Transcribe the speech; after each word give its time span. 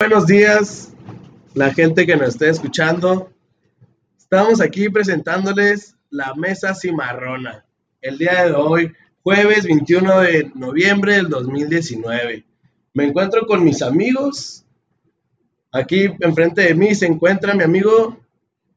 Buenos 0.00 0.26
días, 0.26 0.92
la 1.54 1.72
gente 1.72 2.04
que 2.04 2.16
nos 2.16 2.30
esté 2.30 2.50
escuchando. 2.50 3.30
Estamos 4.18 4.60
aquí 4.60 4.88
presentándoles 4.88 5.96
la 6.10 6.34
mesa 6.34 6.74
cimarrona. 6.74 7.64
El 8.02 8.18
día 8.18 8.44
de 8.44 8.52
hoy, 8.52 8.92
jueves 9.22 9.64
21 9.64 10.20
de 10.20 10.50
noviembre 10.56 11.14
del 11.14 11.28
2019. 11.28 12.44
Me 12.92 13.04
encuentro 13.04 13.46
con 13.46 13.62
mis 13.62 13.82
amigos. 13.82 14.66
Aquí 15.70 16.10
enfrente 16.20 16.62
de 16.62 16.74
mí 16.74 16.94
se 16.94 17.06
encuentra 17.06 17.54
mi 17.54 17.62
amigo. 17.62 18.18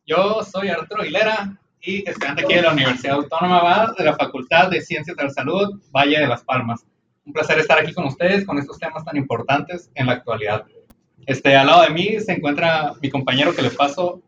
Yo 0.06 0.44
soy 0.44 0.70
Arturo 0.70 1.02
Aguilera 1.02 1.60
y 1.82 2.08
estudiante 2.08 2.44
aquí 2.44 2.54
de 2.54 2.62
la 2.62 2.74
Universidad 2.74 3.16
Autónoma 3.16 3.94
de 3.98 4.06
la 4.06 4.16
Facultad 4.16 4.70
de 4.70 4.82
Ciencias 4.82 5.18
de 5.18 5.24
la 5.24 5.32
Salud, 5.32 5.82
Valle 5.92 6.20
de 6.20 6.28
las 6.28 6.44
Palmas. 6.44 6.86
Un 7.26 7.34
placer 7.34 7.58
estar 7.58 7.80
aquí 7.80 7.94
con 7.94 8.06
ustedes 8.06 8.46
con 8.46 8.60
estos 8.60 8.78
temas 8.78 9.04
tan 9.04 9.18
importantes 9.18 9.90
en 9.96 10.06
la 10.06 10.14
actualidad. 10.14 10.66
Este, 11.28 11.58
al 11.58 11.68
lado 11.68 11.84
de 11.84 11.90
mí 11.90 12.20
se 12.22 12.32
encuentra 12.32 12.94
mi 13.02 13.10
compañero 13.10 13.54
que 13.54 13.62
le 13.62 13.70
paso. 13.70 14.22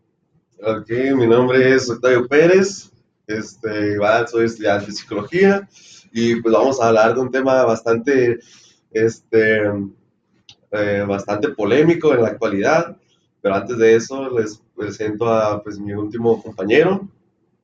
Ok, 0.61 0.89
mi 1.15 1.25
nombre 1.25 1.73
es 1.73 1.89
Octavio 1.89 2.27
Pérez, 2.27 2.91
este, 3.25 3.93
igual 3.93 4.27
soy 4.27 4.47
estudiante 4.47 4.87
de 4.87 4.91
psicología. 4.91 5.67
Y 6.11 6.41
pues 6.41 6.53
vamos 6.53 6.81
a 6.81 6.89
hablar 6.89 7.13
de 7.15 7.21
un 7.21 7.31
tema 7.31 7.63
bastante, 7.63 8.39
este, 8.91 9.61
eh, 10.71 11.05
bastante 11.07 11.47
polémico 11.49 12.13
en 12.13 12.23
la 12.23 12.29
actualidad, 12.29 12.97
pero 13.41 13.55
antes 13.55 13.77
de 13.77 13.95
eso 13.95 14.37
les 14.37 14.61
presento 14.75 15.29
a 15.29 15.63
pues, 15.63 15.79
mi 15.79 15.93
último 15.93 16.43
compañero. 16.43 17.07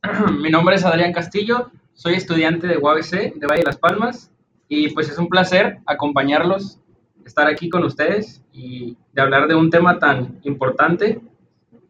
Mi 0.39 0.49
nombre 0.49 0.77
es 0.77 0.85
Adrián 0.85 1.11
Castillo, 1.11 1.71
soy 1.93 2.13
estudiante 2.13 2.67
de 2.67 2.77
UABC 2.77 3.33
de 3.35 3.47
Valle 3.47 3.63
de 3.63 3.65
las 3.65 3.77
Palmas. 3.77 4.31
Y 4.67 4.89
pues 4.91 5.09
es 5.09 5.17
un 5.17 5.27
placer 5.27 5.79
acompañarlos 5.85 6.79
estar 7.25 7.47
aquí 7.47 7.69
con 7.69 7.83
ustedes 7.83 8.41
y 8.53 8.95
de 9.13 9.21
hablar 9.21 9.47
de 9.47 9.55
un 9.55 9.69
tema 9.69 9.99
tan 9.99 10.39
importante. 10.43 11.19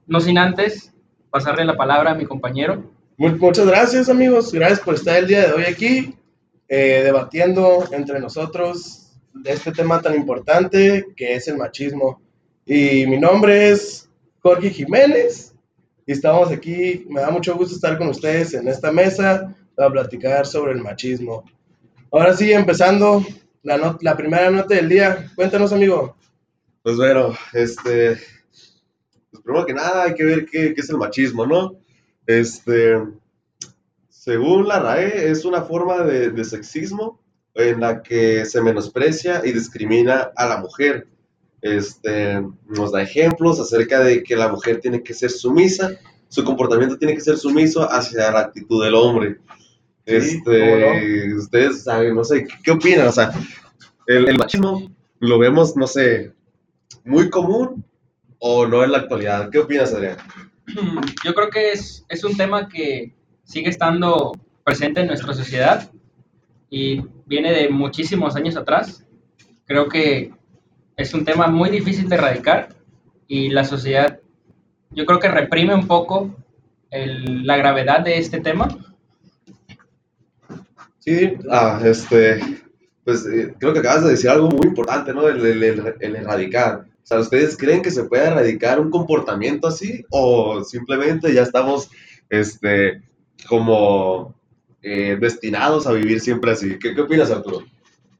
No 0.07 0.19
sin 0.19 0.37
antes 0.37 0.93
pasarle 1.29 1.65
la 1.65 1.75
palabra 1.75 2.11
a 2.11 2.15
mi 2.15 2.25
compañero. 2.25 2.91
Muchas 3.17 3.67
gracias 3.67 4.09
amigos, 4.09 4.51
gracias 4.51 4.79
por 4.79 4.95
estar 4.95 5.17
el 5.17 5.27
día 5.27 5.47
de 5.47 5.53
hoy 5.53 5.63
aquí 5.63 6.15
eh, 6.67 7.01
debatiendo 7.03 7.85
entre 7.91 8.19
nosotros 8.19 9.13
este 9.43 9.71
tema 9.71 10.01
tan 10.01 10.15
importante 10.15 11.05
que 11.15 11.35
es 11.35 11.47
el 11.47 11.57
machismo. 11.57 12.21
Y 12.65 13.05
mi 13.05 13.17
nombre 13.17 13.69
es 13.69 14.09
Jorge 14.39 14.69
Jiménez 14.69 15.53
y 16.05 16.11
estamos 16.11 16.51
aquí, 16.51 17.05
me 17.09 17.21
da 17.21 17.29
mucho 17.29 17.55
gusto 17.55 17.75
estar 17.75 17.97
con 17.97 18.07
ustedes 18.07 18.53
en 18.53 18.67
esta 18.67 18.91
mesa 18.91 19.55
para 19.75 19.91
platicar 19.91 20.45
sobre 20.45 20.73
el 20.73 20.81
machismo. 20.81 21.43
Ahora 22.11 22.35
sí, 22.35 22.51
empezando 22.51 23.25
la, 23.65 23.97
la 23.99 24.15
primera 24.15 24.49
nota 24.51 24.75
del 24.75 24.87
día. 24.87 25.31
Cuéntanos, 25.35 25.73
amigo. 25.73 26.15
Pues 26.83 26.97
bueno, 26.97 27.33
este, 27.51 28.17
pues 29.31 29.43
primero 29.43 29.65
que 29.65 29.73
nada 29.73 30.03
hay 30.03 30.13
que 30.13 30.23
ver 30.23 30.45
qué, 30.45 30.73
qué, 30.73 30.81
es 30.81 30.89
el 30.89 30.97
machismo, 30.97 31.45
¿no? 31.45 31.75
Este, 32.27 33.01
según 34.07 34.67
la 34.67 34.79
RAE, 34.79 35.31
es 35.31 35.45
una 35.45 35.63
forma 35.63 36.03
de, 36.03 36.29
de, 36.29 36.43
sexismo 36.45 37.19
en 37.55 37.81
la 37.81 38.03
que 38.03 38.45
se 38.45 38.61
menosprecia 38.61 39.41
y 39.43 39.51
discrimina 39.51 40.31
a 40.35 40.45
la 40.47 40.57
mujer. 40.57 41.07
Este, 41.61 42.39
nos 42.67 42.91
da 42.91 43.01
ejemplos 43.01 43.59
acerca 43.59 43.99
de 44.01 44.21
que 44.21 44.35
la 44.35 44.49
mujer 44.49 44.79
tiene 44.79 45.01
que 45.01 45.15
ser 45.15 45.31
sumisa, 45.31 45.97
su 46.27 46.43
comportamiento 46.43 46.97
tiene 46.97 47.15
que 47.15 47.21
ser 47.21 47.37
sumiso 47.37 47.91
hacia 47.91 48.31
la 48.31 48.41
actitud 48.41 48.83
del 48.83 48.93
hombre. 48.93 49.39
Este, 50.05 51.31
no? 51.31 51.37
ustedes 51.37 51.83
saben, 51.83 52.15
no 52.15 52.23
sé, 52.23 52.45
¿qué, 52.45 52.53
qué 52.63 52.71
opinan? 52.71 53.07
O 53.07 53.11
sea, 53.11 53.31
el, 54.07 54.29
el, 54.29 54.37
machismo 54.37 54.91
lo 55.19 55.39
vemos, 55.39 55.75
no 55.75 55.87
sé, 55.87 56.31
muy 57.03 57.29
común 57.29 57.83
o 58.39 58.67
no 58.67 58.83
en 58.83 58.91
la 58.91 58.99
actualidad. 58.99 59.49
¿Qué 59.49 59.59
opinas, 59.59 59.93
Adrián? 59.93 60.17
Yo 61.25 61.33
creo 61.33 61.49
que 61.49 61.71
es, 61.71 62.05
es 62.09 62.23
un 62.23 62.37
tema 62.37 62.69
que 62.69 63.13
sigue 63.43 63.69
estando 63.69 64.33
presente 64.63 65.01
en 65.01 65.07
nuestra 65.07 65.33
sociedad 65.33 65.89
y 66.69 67.03
viene 67.25 67.51
de 67.51 67.69
muchísimos 67.69 68.35
años 68.35 68.55
atrás. 68.57 69.05
Creo 69.65 69.87
que 69.87 70.31
es 70.97 71.13
un 71.13 71.25
tema 71.25 71.47
muy 71.47 71.69
difícil 71.69 72.09
de 72.09 72.15
erradicar 72.15 72.69
y 73.27 73.49
la 73.49 73.63
sociedad, 73.63 74.19
yo 74.91 75.05
creo 75.05 75.19
que 75.19 75.27
reprime 75.27 75.73
un 75.73 75.87
poco 75.87 76.35
el, 76.91 77.45
la 77.45 77.57
gravedad 77.57 78.01
de 78.01 78.17
este 78.17 78.39
tema 78.39 78.67
Sí, 81.05 81.37
ah, 81.51 81.79
este, 81.83 82.39
pues 83.03 83.27
eh, 83.27 83.53
creo 83.59 83.73
que 83.73 83.79
acabas 83.79 84.03
de 84.03 84.11
decir 84.11 84.27
algo 84.27 84.49
muy 84.49 84.65
importante, 84.65 85.13
¿no? 85.13 85.27
El, 85.27 85.45
el, 85.45 85.95
el, 85.99 86.15
erradicar. 86.15 86.79
O 86.79 87.05
sea, 87.05 87.19
¿ustedes 87.19 87.55
creen 87.55 87.83
que 87.83 87.91
se 87.91 88.05
puede 88.05 88.25
erradicar 88.25 88.79
un 88.79 88.89
comportamiento 88.89 89.67
así? 89.67 90.03
¿O 90.09 90.63
simplemente 90.63 91.31
ya 91.31 91.43
estamos, 91.43 91.91
este, 92.27 93.03
como 93.47 94.33
eh, 94.81 95.15
destinados 95.21 95.85
a 95.85 95.91
vivir 95.91 96.19
siempre 96.19 96.53
así? 96.53 96.79
¿Qué, 96.79 96.95
¿Qué 96.95 97.01
opinas, 97.01 97.29
Arturo? 97.29 97.63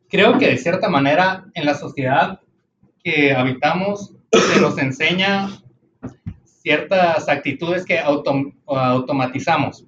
Creo 0.08 0.38
que 0.38 0.50
de 0.50 0.58
cierta 0.60 0.88
manera 0.88 1.46
en 1.56 1.66
la 1.66 1.74
sociedad 1.74 2.40
que 3.04 3.34
habitamos 3.34 4.14
se 4.32 4.62
nos 4.62 4.78
enseña 4.78 5.50
ciertas 6.62 7.28
actitudes 7.30 7.84
que 7.84 7.98
autom 7.98 8.54
automatizamos. 8.68 9.88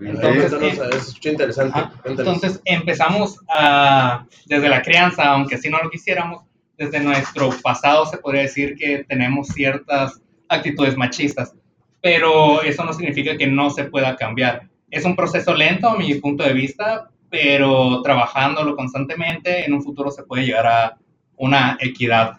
Entonces, 0.00 0.80
es 0.94 1.26
interesante. 1.26 1.78
Ah, 1.78 1.92
entonces 2.04 2.60
empezamos 2.64 3.38
a, 3.48 4.26
desde 4.46 4.68
la 4.68 4.82
crianza, 4.82 5.24
aunque 5.32 5.58
si 5.58 5.68
no 5.68 5.78
lo 5.82 5.90
quisiéramos, 5.90 6.42
desde 6.76 7.00
nuestro 7.00 7.50
pasado 7.62 8.06
se 8.06 8.18
podría 8.18 8.42
decir 8.42 8.76
que 8.76 9.04
tenemos 9.04 9.48
ciertas 9.48 10.20
actitudes 10.48 10.96
machistas, 10.96 11.54
pero 12.00 12.62
eso 12.62 12.84
no 12.84 12.92
significa 12.92 13.36
que 13.36 13.46
no 13.46 13.70
se 13.70 13.84
pueda 13.84 14.16
cambiar. 14.16 14.68
Es 14.90 15.04
un 15.04 15.16
proceso 15.16 15.54
lento 15.54 15.88
a 15.88 15.96
mi 15.96 16.14
punto 16.16 16.44
de 16.44 16.52
vista, 16.52 17.10
pero 17.30 18.02
trabajándolo 18.02 18.76
constantemente, 18.76 19.64
en 19.64 19.72
un 19.72 19.82
futuro 19.82 20.10
se 20.10 20.24
puede 20.24 20.44
llegar 20.44 20.66
a 20.66 20.98
una 21.36 21.78
equidad. 21.80 22.38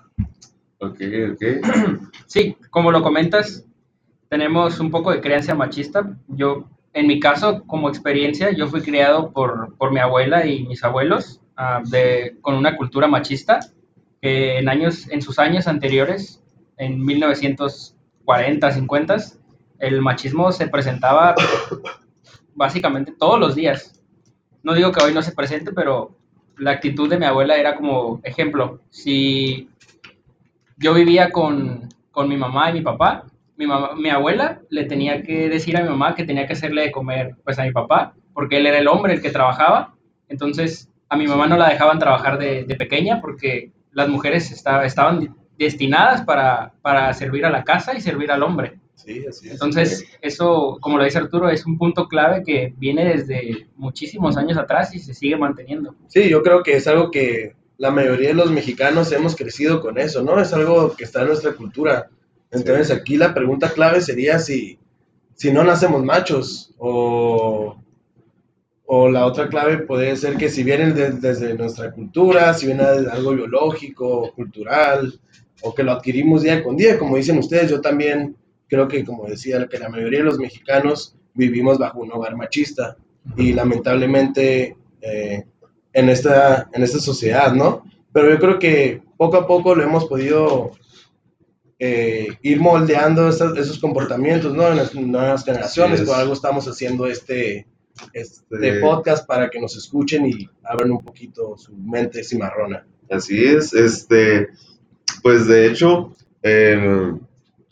Ok, 0.79 1.01
ok. 1.31 1.43
Sí, 2.27 2.55
como 2.69 2.91
lo 2.91 3.01
comentas, 3.01 3.65
tenemos 4.29 4.79
un 4.79 4.91
poco 4.91 5.11
de 5.11 5.21
creencia 5.21 5.55
machista. 5.55 6.15
Yo 6.27 6.67
en 6.93 7.07
mi 7.07 7.19
caso, 7.19 7.63
como 7.65 7.89
experiencia, 7.89 8.51
yo 8.51 8.67
fui 8.67 8.81
criado 8.81 9.31
por, 9.31 9.75
por 9.77 9.91
mi 9.91 9.99
abuela 9.99 10.45
y 10.45 10.63
mis 10.63 10.83
abuelos 10.83 11.41
uh, 11.57 11.87
de, 11.89 12.37
con 12.41 12.55
una 12.55 12.77
cultura 12.77 13.07
machista 13.07 13.59
que 14.21 14.59
en, 14.59 14.69
años, 14.69 15.09
en 15.09 15.21
sus 15.21 15.39
años 15.39 15.67
anteriores, 15.67 16.43
en 16.77 17.03
1940, 17.03 18.71
50, 18.71 19.17
el 19.79 20.01
machismo 20.01 20.51
se 20.51 20.67
presentaba 20.67 21.35
básicamente 22.55 23.13
todos 23.17 23.39
los 23.39 23.55
días. 23.55 24.01
No 24.61 24.73
digo 24.73 24.91
que 24.91 25.03
hoy 25.03 25.13
no 25.13 25.21
se 25.21 25.33
presente, 25.33 25.73
pero 25.73 26.15
la 26.57 26.71
actitud 26.71 27.09
de 27.09 27.17
mi 27.17 27.25
abuela 27.25 27.57
era 27.57 27.75
como 27.75 28.21
ejemplo. 28.23 28.81
Si 28.91 29.67
yo 30.77 30.93
vivía 30.93 31.31
con, 31.31 31.89
con 32.11 32.29
mi 32.29 32.37
mamá 32.37 32.69
y 32.69 32.73
mi 32.73 32.81
papá, 32.81 33.25
mi, 33.63 33.67
mamá, 33.67 33.95
mi 33.95 34.09
abuela 34.09 34.61
le 34.69 34.85
tenía 34.85 35.23
que 35.23 35.49
decir 35.49 35.77
a 35.77 35.81
mi 35.81 35.89
mamá 35.89 36.15
que 36.15 36.25
tenía 36.25 36.45
que 36.47 36.53
hacerle 36.53 36.83
de 36.83 36.91
comer 36.91 37.35
pues 37.43 37.57
a 37.59 37.63
mi 37.63 37.71
papá, 37.71 38.13
porque 38.33 38.57
él 38.57 38.67
era 38.67 38.77
el 38.77 38.87
hombre 38.87 39.13
el 39.13 39.21
que 39.21 39.29
trabajaba. 39.29 39.95
Entonces 40.27 40.89
a 41.09 41.15
mi 41.15 41.27
mamá 41.27 41.47
no 41.47 41.57
la 41.57 41.69
dejaban 41.69 41.99
trabajar 41.99 42.37
de, 42.37 42.63
de 42.63 42.75
pequeña 42.75 43.21
porque 43.21 43.71
las 43.91 44.09
mujeres 44.09 44.51
está, 44.51 44.83
estaban 44.85 45.35
destinadas 45.57 46.23
para, 46.23 46.73
para, 46.81 47.13
servir 47.13 47.45
a 47.45 47.51
la 47.51 47.63
casa 47.63 47.95
y 47.95 48.01
servir 48.01 48.31
al 48.31 48.43
hombre. 48.43 48.79
Sí, 48.95 49.23
así 49.27 49.47
es. 49.47 49.53
Entonces, 49.53 50.05
eso, 50.21 50.77
como 50.81 50.97
lo 50.97 51.03
dice 51.03 51.17
Arturo, 51.19 51.49
es 51.49 51.65
un 51.65 51.77
punto 51.77 52.07
clave 52.07 52.43
que 52.45 52.73
viene 52.77 53.05
desde 53.05 53.67
muchísimos 53.75 54.37
años 54.37 54.57
atrás 54.57 54.93
y 54.95 54.99
se 54.99 55.13
sigue 55.13 55.37
manteniendo. 55.37 55.95
Sí, 56.07 56.29
yo 56.29 56.41
creo 56.41 56.63
que 56.63 56.75
es 56.75 56.87
algo 56.87 57.11
que 57.11 57.55
la 57.77 57.91
mayoría 57.91 58.29
de 58.29 58.35
los 58.35 58.51
mexicanos 58.51 59.11
hemos 59.11 59.35
crecido 59.35 59.81
con 59.81 59.97
eso, 59.97 60.23
¿no? 60.23 60.39
Es 60.39 60.53
algo 60.53 60.95
que 60.95 61.03
está 61.03 61.21
en 61.21 61.27
nuestra 61.27 61.53
cultura. 61.53 62.09
Entonces 62.53 62.87
sí. 62.87 62.93
aquí 62.93 63.17
la 63.17 63.33
pregunta 63.33 63.73
clave 63.73 63.99
sería 64.01 64.39
si, 64.39 64.79
si 65.35 65.51
no 65.51 65.63
nacemos 65.63 66.03
machos 66.03 66.73
o, 66.77 67.75
o 68.85 69.09
la 69.09 69.25
otra 69.25 69.49
clave 69.49 69.79
puede 69.79 70.15
ser 70.15 70.37
que 70.37 70.49
si 70.49 70.63
vienen 70.63 70.93
de, 70.93 71.11
desde 71.11 71.55
nuestra 71.55 71.91
cultura, 71.91 72.53
si 72.53 72.67
viene 72.67 72.83
algo 72.83 73.31
biológico, 73.31 74.31
cultural, 74.33 75.19
o 75.63 75.73
que 75.73 75.83
lo 75.83 75.93
adquirimos 75.93 76.43
día 76.43 76.63
con 76.63 76.77
día, 76.77 76.99
como 76.99 77.17
dicen 77.17 77.37
ustedes, 77.37 77.71
yo 77.71 77.81
también 77.81 78.35
creo 78.67 78.87
que, 78.87 79.03
como 79.03 79.25
decía, 79.25 79.67
que 79.67 79.79
la 79.79 79.89
mayoría 79.89 80.19
de 80.19 80.25
los 80.25 80.39
mexicanos 80.39 81.15
vivimos 81.33 81.77
bajo 81.77 82.01
un 82.01 82.11
hogar 82.11 82.35
machista 82.35 82.97
y 83.37 83.53
lamentablemente 83.53 84.75
eh, 85.01 85.45
en, 85.93 86.09
esta, 86.09 86.69
en 86.73 86.83
esta 86.83 86.99
sociedad, 86.99 87.53
¿no? 87.53 87.83
Pero 88.11 88.29
yo 88.29 88.39
creo 88.39 88.59
que 88.59 89.01
poco 89.17 89.37
a 89.37 89.47
poco 89.47 89.73
lo 89.73 89.83
hemos 89.83 90.05
podido 90.05 90.71
eh, 91.85 92.27
ir 92.43 92.59
moldeando 92.61 93.27
esos, 93.27 93.57
esos, 93.57 93.77
comportamientos, 93.79 94.53
¿no? 94.53 94.67
En 94.69 94.77
las 94.77 94.93
nuevas 94.95 95.43
generaciones, 95.43 96.01
por 96.01 96.15
algo 96.15 96.33
estamos 96.33 96.65
haciendo 96.67 97.07
este, 97.07 97.67
este 98.13 98.79
podcast 98.79 99.27
para 99.27 99.49
que 99.49 99.59
nos 99.59 99.75
escuchen 99.75 100.25
y 100.25 100.49
abran 100.63 100.91
un 100.91 100.99
poquito 100.99 101.57
su 101.57 101.75
mente 101.75 102.23
cimarrona. 102.23 102.85
Así 103.09 103.43
es, 103.43 103.73
este, 103.73 104.47
Pues 105.21 105.47
de 105.47 105.67
hecho, 105.67 106.15
el- 106.41 107.19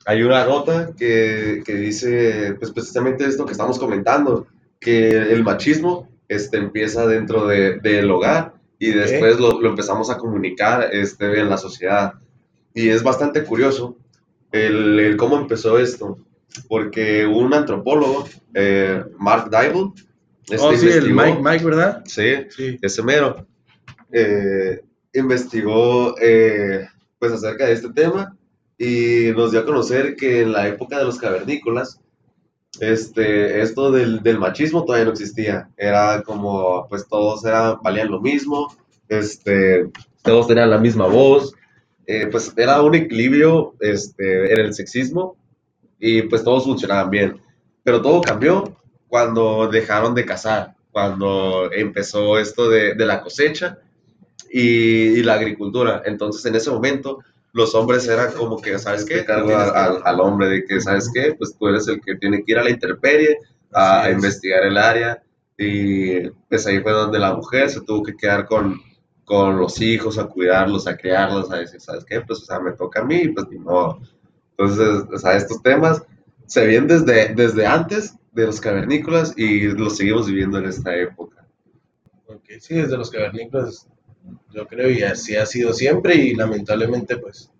hay 0.06 0.24
una 0.24 0.46
nota 0.46 0.92
que, 0.98 1.62
que 1.66 1.76
dice 1.76 2.56
pues 2.60 2.72
precisamente 2.72 3.24
esto 3.26 3.46
que 3.46 3.52
estamos 3.54 3.78
comentando, 3.80 4.48
que 4.80 5.10
el 5.10 5.44
machismo 5.44 6.10
este, 6.28 6.58
empieza 6.58 7.06
dentro 7.08 7.46
de- 7.48 7.80
del 7.80 8.10
hogar 8.12 8.54
y 8.80 8.92
después 8.92 9.40
lo, 9.40 9.62
lo 9.62 9.70
empezamos 9.70 10.10
a 10.10 10.18
comunicar 10.18 10.90
este, 10.92 11.40
en 11.40 11.50
la 11.50 11.58
sociedad. 11.58 12.14
Y 12.74 12.90
es 12.90 13.04
bastante 13.04 13.44
curioso 13.44 13.98
el, 14.52 15.00
el 15.00 15.18
cómo 15.18 15.38
empezó 15.38 15.78
esto, 15.80 16.18
porque 16.68 17.26
un 17.26 17.54
antropólogo, 17.54 18.26
eh, 18.54 19.04
Mark 19.18 19.50
Dybul, 19.50 19.94
este, 20.50 20.58
oh, 20.68 20.74
sí, 20.76 20.88
el 20.88 21.10
investigó- 21.10 21.24
Mike, 21.24 21.40
Mike, 21.42 21.66
¿verdad? 21.66 22.04
Sí, 22.06 22.34
Sí. 22.50 22.78
ese 22.82 23.04
mero, 23.04 23.46
eh, 24.12 24.82
investigó 25.14 26.16
eh, 26.22 26.88
pues 27.20 27.32
acerca 27.34 27.66
de 27.68 27.74
este 27.74 27.90
tema 27.94 28.36
y 28.78 29.32
nos 29.36 29.52
dio 29.52 29.62
a 29.62 29.66
conocer 29.66 30.16
que 30.16 30.42
en 30.42 30.52
la 30.52 30.68
época 30.68 30.98
de 30.98 31.06
los 31.06 31.18
cavernícolas, 31.18 32.00
este, 32.80 33.62
esto 33.62 33.92
del, 33.92 34.24
del 34.24 34.40
machismo 34.40 34.84
todavía 34.86 35.06
no 35.06 35.12
existía. 35.12 35.70
Era 35.78 36.24
como, 36.24 36.88
pues 36.90 37.08
todos 37.08 37.46
eran, 37.46 37.78
valían 37.84 38.10
lo 38.10 38.22
mismo, 38.22 38.76
este, 39.10 39.90
todos 40.24 40.48
tenían 40.48 40.70
la 40.70 40.78
misma 40.80 41.06
voz, 41.08 41.54
eh, 42.08 42.28
pues 42.32 42.54
era 42.58 42.82
un 42.82 42.96
equilibrio 42.96 43.76
este, 43.80 44.54
en 44.54 44.60
el 44.60 44.74
sexismo 44.74 45.38
y 46.00 46.24
pues 46.24 46.44
todos 46.44 46.66
funcionaban 46.66 47.10
bien. 47.10 47.42
Pero 47.84 48.02
todo 48.02 48.22
cambió 48.22 48.78
cuando 49.08 49.68
dejaron 49.70 50.16
de 50.16 50.26
cazar, 50.26 50.76
cuando 50.92 51.72
empezó 51.74 52.40
esto 52.40 52.70
de, 52.70 52.96
de 52.96 53.06
la 53.06 53.22
cosecha 53.22 53.80
y, 54.52 55.20
y 55.20 55.24
la 55.24 55.34
agricultura. 55.36 56.02
Entonces, 56.06 56.46
en 56.46 56.56
ese 56.56 56.72
momento, 56.72 57.20
los 57.54 57.76
hombres 57.76 58.08
eran 58.08 58.32
como 58.34 58.62
que, 58.62 58.78
¿sabes 58.80 59.06
qué? 59.06 59.26
Cargo 59.26 59.56
al, 59.56 60.02
al- 60.04 60.20
hombre 60.20 60.48
de 60.50 60.66
que, 60.66 60.80
¿sabes 60.82 61.10
qué? 61.14 61.34
Pues 61.38 61.56
tú 61.58 61.68
eres 61.68 61.88
el 61.88 62.02
que 62.02 62.16
tiene 62.16 62.44
que 62.44 62.52
ir 62.54 62.60
a 62.60 62.64
la 62.64 62.70
intemperie 62.70 63.38
a, 63.74 64.10
investigar 64.12 64.64
el 64.66 64.78
área. 64.78 65.22
Y 65.58 66.30
pues 66.50 66.66
ahí 66.68 66.80
fue 66.82 66.92
donde 66.92 67.20
la 67.20 67.34
mujer 67.36 67.70
se 67.70 67.82
tuvo 67.82 68.04
que 68.04 68.16
quedar 68.16 68.46
con, 68.46 68.80
con 69.26 69.58
los 69.58 69.82
hijos, 69.82 70.18
a 70.18 70.26
cuidarlos, 70.26 70.88
a 70.88 70.98
criarlos, 70.98 71.52
a 71.52 71.58
decir, 71.58 71.80
¿sabes 71.80 72.06
qué? 72.06 72.22
Pues, 72.22 72.40
o 72.40 72.46
sea, 72.46 72.60
me 72.60 72.72
toca 72.74 73.02
a 73.02 73.06
mí, 73.06 73.30
pues 73.30 73.48
ni 73.50 73.58
modo. 73.58 74.02
Entonces, 74.58 75.06
o 75.12 75.18
sea, 75.18 75.38
estos 75.38 75.62
temas 75.62 76.04
se 76.46 76.66
vienen 76.68 76.88
desde, 76.88 77.34
desde 77.34 77.66
antes 77.66 78.16
de 78.34 78.46
los 78.46 78.60
cavernícolas 78.60 79.34
y 79.38 79.68
los 79.70 79.98
seguimos 79.98 80.28
viviendo 80.28 80.58
en 80.58 80.66
esta 80.66 80.96
época. 80.96 81.46
Ok, 82.28 82.44
sí, 82.60 82.76
desde 82.76 82.98
los 82.98 83.10
cavernícolas, 83.10 83.88
yo 84.54 84.68
creo, 84.68 84.90
y 84.90 85.04
así 85.04 85.36
ha 85.36 85.46
sido 85.46 85.74
siempre, 85.74 86.16
y 86.16 86.36
lamentablemente, 86.36 87.18
pues, 87.18 87.52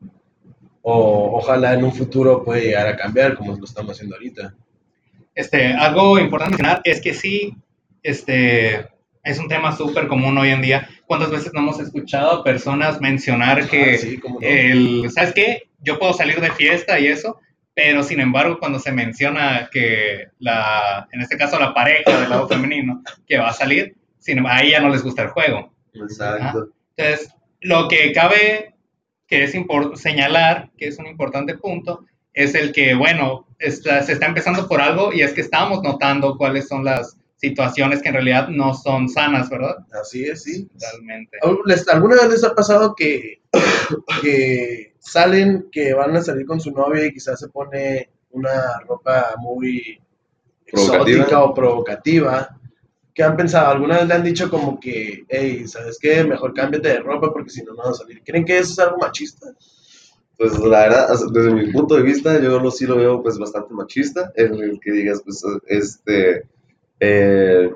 o, 0.82 1.38
ojalá 1.38 1.74
en 1.74 1.84
un 1.84 1.94
futuro 1.94 2.44
puede 2.44 2.66
llegar 2.66 2.88
a 2.88 2.98
cambiar 2.98 3.36
como 3.36 3.56
lo 3.56 3.66
estamos 3.66 3.94
haciendo 3.94 4.16
ahorita. 4.16 4.54
Este, 5.34 5.74
algo 5.74 6.20
importante 6.20 6.58
mencionar 6.58 6.82
es 6.84 7.02
que 7.02 7.14
sí, 7.14 7.56
este, 8.04 8.88
es 9.24 9.40
un 9.40 9.48
tema 9.48 9.76
súper 9.76 10.08
común 10.08 10.38
hoy 10.38 10.50
en 10.50 10.62
día. 10.62 10.90
¿Cuántas 11.06 11.30
veces 11.32 11.54
no 11.54 11.60
hemos 11.62 11.80
escuchado 11.80 12.32
a 12.32 12.44
personas 12.44 13.00
mencionar 13.02 13.68
que 13.68 13.94
Ah, 13.94 13.98
sí, 13.98 14.20
no. 14.28 14.38
el, 14.42 15.12
¿sabes 15.12 15.34
qué? 15.34 15.64
Yo 15.80 16.00
puedo 16.00 16.14
salir 16.14 16.40
de 16.42 16.52
fiesta 16.52 17.00
y 17.00 17.08
eso, 17.08 17.40
pero 17.74 18.04
sin 18.04 18.20
embargo 18.20 18.58
cuando 18.60 18.80
se 18.80 18.92
menciona 18.92 19.70
que 19.72 20.28
la, 20.40 21.08
en 21.12 21.22
este 21.22 21.38
caso 21.38 21.60
la 21.60 21.74
pareja 21.74 22.20
del 22.20 22.30
lado 22.30 22.48
femenino 22.48 23.02
que 23.28 23.38
va 23.38 23.50
a 23.50 23.54
salir, 23.54 23.96
sin, 24.20 24.40
em, 24.40 24.46
a 24.46 24.62
ella 24.62 24.80
no 24.80 24.90
les 24.90 25.04
gusta 25.04 25.24
el 25.24 25.30
juego. 25.30 25.74
Exacto. 25.94 26.70
Entonces, 26.96 27.34
lo 27.62 27.88
que 27.88 28.12
cabe 28.14 28.74
que 29.28 29.44
es 29.46 29.56
señalar, 29.96 30.70
que 30.78 30.88
es 30.88 30.98
un 31.00 31.08
importante 31.08 31.58
punto, 31.58 32.04
es 32.34 32.54
el 32.54 32.72
que, 32.74 32.94
bueno, 32.96 33.48
está- 33.60 34.04
se 34.04 34.14
está 34.14 34.26
empezando 34.26 34.68
por 34.68 34.82
algo 34.82 35.14
y 35.14 35.22
es 35.22 35.32
que 35.34 35.42
estamos 35.42 35.82
notando 35.84 36.38
cuáles 36.38 36.68
son 36.68 36.84
las 36.84 37.18
situaciones 37.42 38.02
que 38.02 38.10
en 38.10 38.16
realidad 38.16 38.48
no 38.50 38.74
son 38.74 39.10
sanas, 39.10 39.50
¿verdad? 39.50 39.78
Así 40.00 40.24
es, 40.26 40.44
sí. 40.44 40.68
Totalmente. 40.80 41.38
¿Les- 41.66 41.88
¿Alguna 41.90 42.16
vez 42.16 42.30
les 42.30 42.44
ha 42.44 42.54
pasado 42.56 42.94
que, 42.96 43.42
que 44.22 44.94
salen, 45.00 45.68
que 45.72 45.94
van 45.94 46.16
a 46.16 46.22
salir 46.22 46.46
con 46.46 46.60
su 46.60 46.72
novia 46.72 47.06
y 47.06 47.14
quizás 47.14 47.40
se 47.40 47.50
pone 47.50 48.10
una 48.32 48.80
ropa 48.88 49.36
muy 49.40 50.00
Provocativa. 50.72 51.24
exótica 51.24 51.44
o 51.44 51.54
provocativa? 51.54 52.58
¿Qué 53.14 53.24
han 53.24 53.36
pensado? 53.38 53.68
¿Alguna 53.72 53.98
vez 54.00 54.08
le 54.08 54.14
han 54.14 54.24
dicho 54.24 54.50
como 54.50 54.80
que, 54.80 55.26
hey, 55.30 55.68
¿sabes 55.68 55.98
qué? 56.00 56.24
Mejor 56.24 56.54
cámbiate 56.54 56.90
de 56.90 57.00
ropa 57.00 57.34
porque 57.34 57.50
si 57.50 57.64
no, 57.64 57.74
no 57.74 57.84
vas 57.84 57.90
a 58.00 58.04
salir. 58.04 58.24
¿Creen 58.24 58.46
que 58.46 58.58
eso 58.60 58.72
es 58.74 58.80
algo 58.80 58.98
machista? 59.00 59.48
Pues 60.38 60.58
la 60.60 60.80
verdad, 60.82 61.10
desde 61.34 61.54
mi 61.54 61.72
punto 61.72 61.96
de 61.96 62.04
vista, 62.04 62.40
yo 62.42 62.60
lo, 62.60 62.72
sí 62.72 62.86
lo 62.88 62.96
veo 62.98 63.22
pues 63.22 63.38
bastante 63.38 63.74
machista, 63.74 64.32
en 64.36 64.56
el 64.56 64.80
que 64.80 64.92
digas, 64.92 65.22
pues, 65.24 65.44
este, 65.68 66.44
eh, 67.02 67.74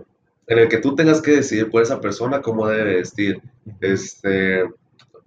en 0.48 0.60
el 0.60 0.69
que 0.69 0.77
tú 0.77 0.95
tengas 0.95 1.22
que 1.22 1.31
decidir 1.31 1.69
por 1.69 1.81
esa 1.81 2.00
persona 2.00 2.42
cómo 2.42 2.68
debe 2.68 2.98
vestir. 2.98 3.42
Este, 3.81 4.63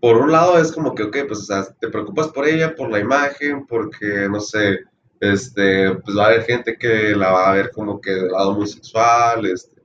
por 0.01 0.17
un 0.17 0.31
lado 0.31 0.59
es 0.59 0.73
como 0.73 0.95
que, 0.95 1.03
ok, 1.03 1.17
pues, 1.27 1.41
o 1.41 1.43
sea, 1.43 1.65
te 1.81 1.89
preocupas 1.89 2.29
por 2.29 2.47
ella, 2.47 2.75
por 2.75 2.91
la 2.91 3.01
imagen, 3.01 3.67
porque, 3.67 4.29
no 4.31 4.41
sé, 4.41 4.81
este, 5.21 5.97
pues 5.97 6.17
va 6.17 6.25
a 6.25 6.27
haber 6.29 6.45
gente 6.45 6.77
que 6.79 7.17
la 7.17 7.33
va 7.33 7.51
a 7.51 7.55
ver 7.55 7.71
como 7.73 8.01
que 8.01 8.13
del 8.13 8.29
lado 8.29 8.55
muy 8.55 8.69
sexual, 8.69 9.45
este, 9.47 9.83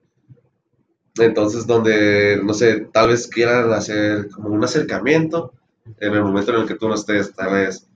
entonces 1.18 1.66
donde, 1.66 2.40
no 2.44 2.54
sé, 2.54 2.88
tal 2.94 3.10
vez 3.10 3.28
quieran 3.28 3.72
hacer 3.74 4.30
como 4.30 4.50
un 4.50 4.64
acercamiento 4.64 5.54
en 6.00 6.14
el 6.14 6.24
momento 6.24 6.54
en 6.54 6.62
el 6.62 6.68
que 6.68 6.76
tú 6.76 6.88
no 6.88 6.94
estés, 6.96 7.34
tal 7.34 7.54
vez. 7.54 7.88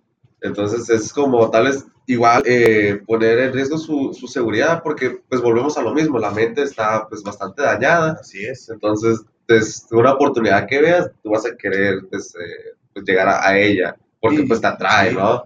Entonces 0.42 0.89
es 0.89 1.12
como 1.12 1.50
tal 1.50 1.66
vez 1.66 1.86
igual 2.06 2.44
eh, 2.45 3.01
poner 3.06 3.39
en 3.39 3.54
riesgo 3.54 3.78
su, 3.78 4.13
su 4.13 4.28
seguridad 4.28 4.81
porque 4.84 5.19
pues 5.28 5.42
volvemos 5.42 5.78
a 5.78 5.81
lo 5.81 5.94
mismo, 5.94 6.19
la 6.19 6.31
mente 6.31 6.63
está 6.63 7.07
pues 7.07 7.22
bastante 7.22 7.63
dañada, 7.63 8.18
Así 8.19 8.45
es. 8.45 8.69
entonces 8.69 9.22
es 9.48 9.88
una 9.92 10.13
oportunidad 10.13 10.68
que 10.68 10.81
veas, 10.81 11.12
tú 11.22 11.31
vas 11.31 11.45
a 11.45 11.56
querer 11.57 12.00
pues, 12.10 12.34
eh, 12.36 12.75
pues, 12.94 13.06
llegar 13.06 13.28
a, 13.28 13.45
a 13.45 13.57
ella 13.57 13.95
porque 14.22 14.44
pues 14.44 14.62
te 14.62 14.68
atrae, 14.68 15.10
sí. 15.12 15.16
¿no? 15.16 15.44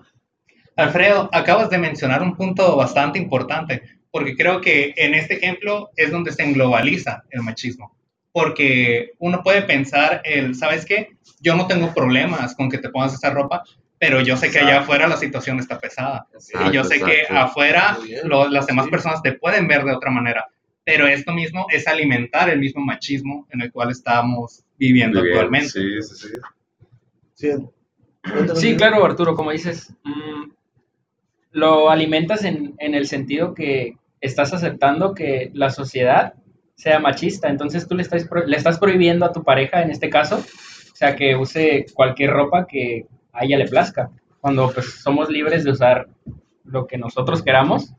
Alfredo, 0.76 1.30
acabas 1.32 1.70
de 1.70 1.78
mencionar 1.78 2.22
un 2.24 2.36
punto 2.36 2.76
bastante 2.76 3.20
importante, 3.20 3.84
porque 4.10 4.36
creo 4.36 4.62
que 4.62 4.94
en 4.98 5.14
este 5.14 5.36
ejemplo 5.36 5.92
es 5.96 6.12
donde 6.12 6.32
se 6.32 6.52
globaliza 6.52 7.24
el 7.30 7.42
machismo. 7.42 7.96
Porque 8.32 9.12
uno 9.20 9.44
puede 9.44 9.62
pensar, 9.64 10.22
el, 10.24 10.56
¿sabes 10.56 10.86
qué? 10.86 11.10
Yo 11.42 11.56
no 11.56 11.68
tengo 11.68 11.94
problemas 11.94 12.56
con 12.56 12.70
que 12.70 12.78
te 12.78 12.90
pongas 12.90 13.14
esa 13.14 13.30
ropa, 13.30 13.64
pero 14.02 14.20
yo 14.20 14.36
sé 14.36 14.50
que 14.50 14.58
allá 14.58 14.80
afuera 14.80 15.08
la 15.08 15.16
situación 15.16 15.60
está 15.60 15.78
pesada. 15.80 16.26
y 16.68 16.72
yo 16.74 16.84
sé 16.84 16.96
Exacto, 16.96 17.06
que 17.30 17.34
afuera 17.38 17.98
lo- 18.24 18.50
las 18.50 18.66
demás 18.66 18.86
Sí. 18.86 18.92
personas 18.92 19.22
te 19.22 19.34
pueden 19.34 19.68
ver 19.68 19.84
de 19.86 19.94
otra 19.94 20.10
manera. 20.10 20.48
Pero 20.84 21.06
esto 21.06 21.32
mismo 21.34 21.68
es 21.70 21.88
alimentar 21.88 22.50
el 22.50 22.58
mismo 22.60 22.84
machismo 22.84 23.46
en 23.52 23.62
el 23.62 23.72
cual 23.72 23.92
estamos 23.92 24.64
viviendo 24.80 25.22
bien, 25.22 25.34
actualmente. 25.36 25.70
Sí, 25.70 26.02
sí, 26.02 26.30
sí. 27.36 27.52
Sí, 28.56 28.76
claro, 28.76 29.06
Arturo, 29.06 29.36
como 29.36 29.52
dices, 29.52 29.94
mm, 30.04 30.50
lo 31.52 31.90
alimentas 31.92 32.44
en, 32.44 32.74
en 32.80 32.96
el 32.96 33.06
sentido 33.08 33.54
que 33.54 33.98
estás 34.20 34.52
aceptando 34.54 35.14
que 35.14 35.52
la 35.54 35.70
sociedad 35.70 36.34
sea 36.76 37.00
machista, 37.00 37.50
entonces 37.50 37.88
tú 37.88 37.96
le 37.96 38.02
estás, 38.02 38.28
pro- 38.28 38.46
le 38.48 38.58
estás 38.58 38.80
prohibiendo 38.80 39.26
a 39.26 39.32
tu 39.32 39.44
pareja, 39.44 39.84
en 39.84 39.92
este 39.92 40.10
caso, 40.10 40.38
o 40.38 40.96
sea, 40.96 41.16
que 41.16 41.36
use 41.36 41.86
cualquier 41.94 42.32
ropa 42.32 42.66
que 42.68 43.06
a 43.34 43.44
ella 43.46 43.58
le 43.58 43.68
plazca, 43.68 44.10
cuando 44.40 44.72
pues 44.72 45.02
somos 45.02 45.30
libres 45.30 45.64
de 45.64 45.72
usar 45.72 46.08
lo 46.66 46.88
que 46.88 46.98
nosotros 46.98 47.42
queramos. 47.44 47.94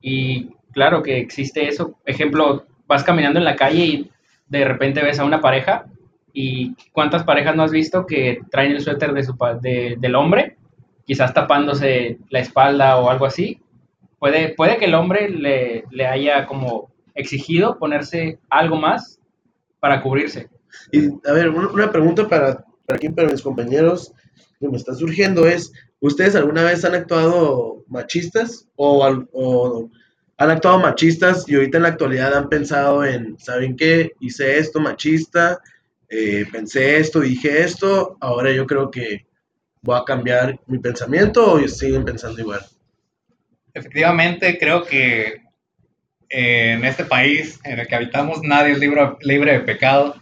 Y 0.00 0.50
claro 0.72 1.02
que 1.02 1.18
existe 1.18 1.68
eso, 1.68 1.98
ejemplo, 2.04 2.64
vas 2.86 3.04
caminando 3.04 3.38
en 3.38 3.44
la 3.44 3.56
calle 3.56 3.84
y 3.84 4.10
de 4.48 4.64
repente 4.64 5.02
ves 5.02 5.18
a 5.20 5.24
una 5.24 5.40
pareja. 5.40 5.86
Y 6.32 6.74
cuántas 6.92 7.24
parejas 7.24 7.56
no 7.56 7.64
has 7.64 7.72
visto 7.72 8.06
que 8.06 8.40
traen 8.50 8.72
el 8.72 8.80
suéter 8.80 9.12
de 9.12 9.24
su 9.24 9.36
de- 9.60 9.96
del 9.98 10.14
hombre, 10.14 10.56
quizás 11.04 11.34
tapándose 11.34 12.18
la 12.30 12.38
espalda 12.40 12.98
o 12.98 13.10
algo 13.10 13.26
así. 13.26 13.60
Puede, 14.18 14.54
puede 14.54 14.76
que 14.76 14.84
el 14.84 14.94
hombre 14.94 15.28
le, 15.30 15.84
le 15.90 16.06
haya 16.06 16.46
como 16.46 16.90
exigido 17.14 17.78
ponerse 17.78 18.38
algo 18.48 18.76
más 18.76 19.18
para 19.80 20.02
cubrirse. 20.02 20.48
Y 20.92 21.08
a 21.28 21.32
ver, 21.32 21.50
una 21.50 21.90
pregunta 21.90 22.28
para, 22.28 22.64
para 22.86 22.96
aquí, 22.96 23.08
para 23.08 23.28
mis 23.28 23.42
compañeros, 23.42 24.12
que 24.60 24.68
me 24.68 24.76
está 24.76 24.94
surgiendo 24.94 25.46
es, 25.46 25.72
¿ustedes 26.00 26.36
alguna 26.36 26.62
vez 26.62 26.84
han 26.84 26.94
actuado 26.94 27.82
machistas 27.88 28.68
o, 28.76 29.88
han 30.36 30.50
actuado 30.50 30.78
machistas 30.78 31.46
y 31.48 31.54
ahorita 31.54 31.78
en 31.78 31.82
la 31.82 31.88
actualidad 31.90 32.34
han 32.34 32.48
pensado 32.48 33.04
en, 33.04 33.38
¿saben 33.38 33.76
qué? 33.76 34.12
Hice 34.20 34.58
esto 34.58 34.80
machista, 34.80 35.60
eh, 36.08 36.46
pensé 36.50 36.98
esto, 36.98 37.20
dije 37.20 37.62
esto, 37.62 38.16
ahora 38.20 38.50
yo 38.52 38.66
creo 38.66 38.90
que 38.90 39.26
voy 39.82 39.98
a 39.98 40.04
cambiar 40.04 40.58
mi 40.66 40.78
pensamiento 40.78 41.52
o 41.52 41.68
siguen 41.68 42.04
pensando 42.04 42.40
igual. 42.40 42.64
Efectivamente, 43.74 44.58
creo 44.58 44.84
que 44.84 45.42
eh, 46.28 46.72
en 46.72 46.84
este 46.84 47.04
país 47.04 47.60
en 47.64 47.78
el 47.78 47.86
que 47.86 47.94
habitamos 47.94 48.40
nadie 48.42 48.72
es 48.72 48.78
libre, 48.78 49.16
libre 49.20 49.52
de 49.52 49.60
pecado. 49.60 50.14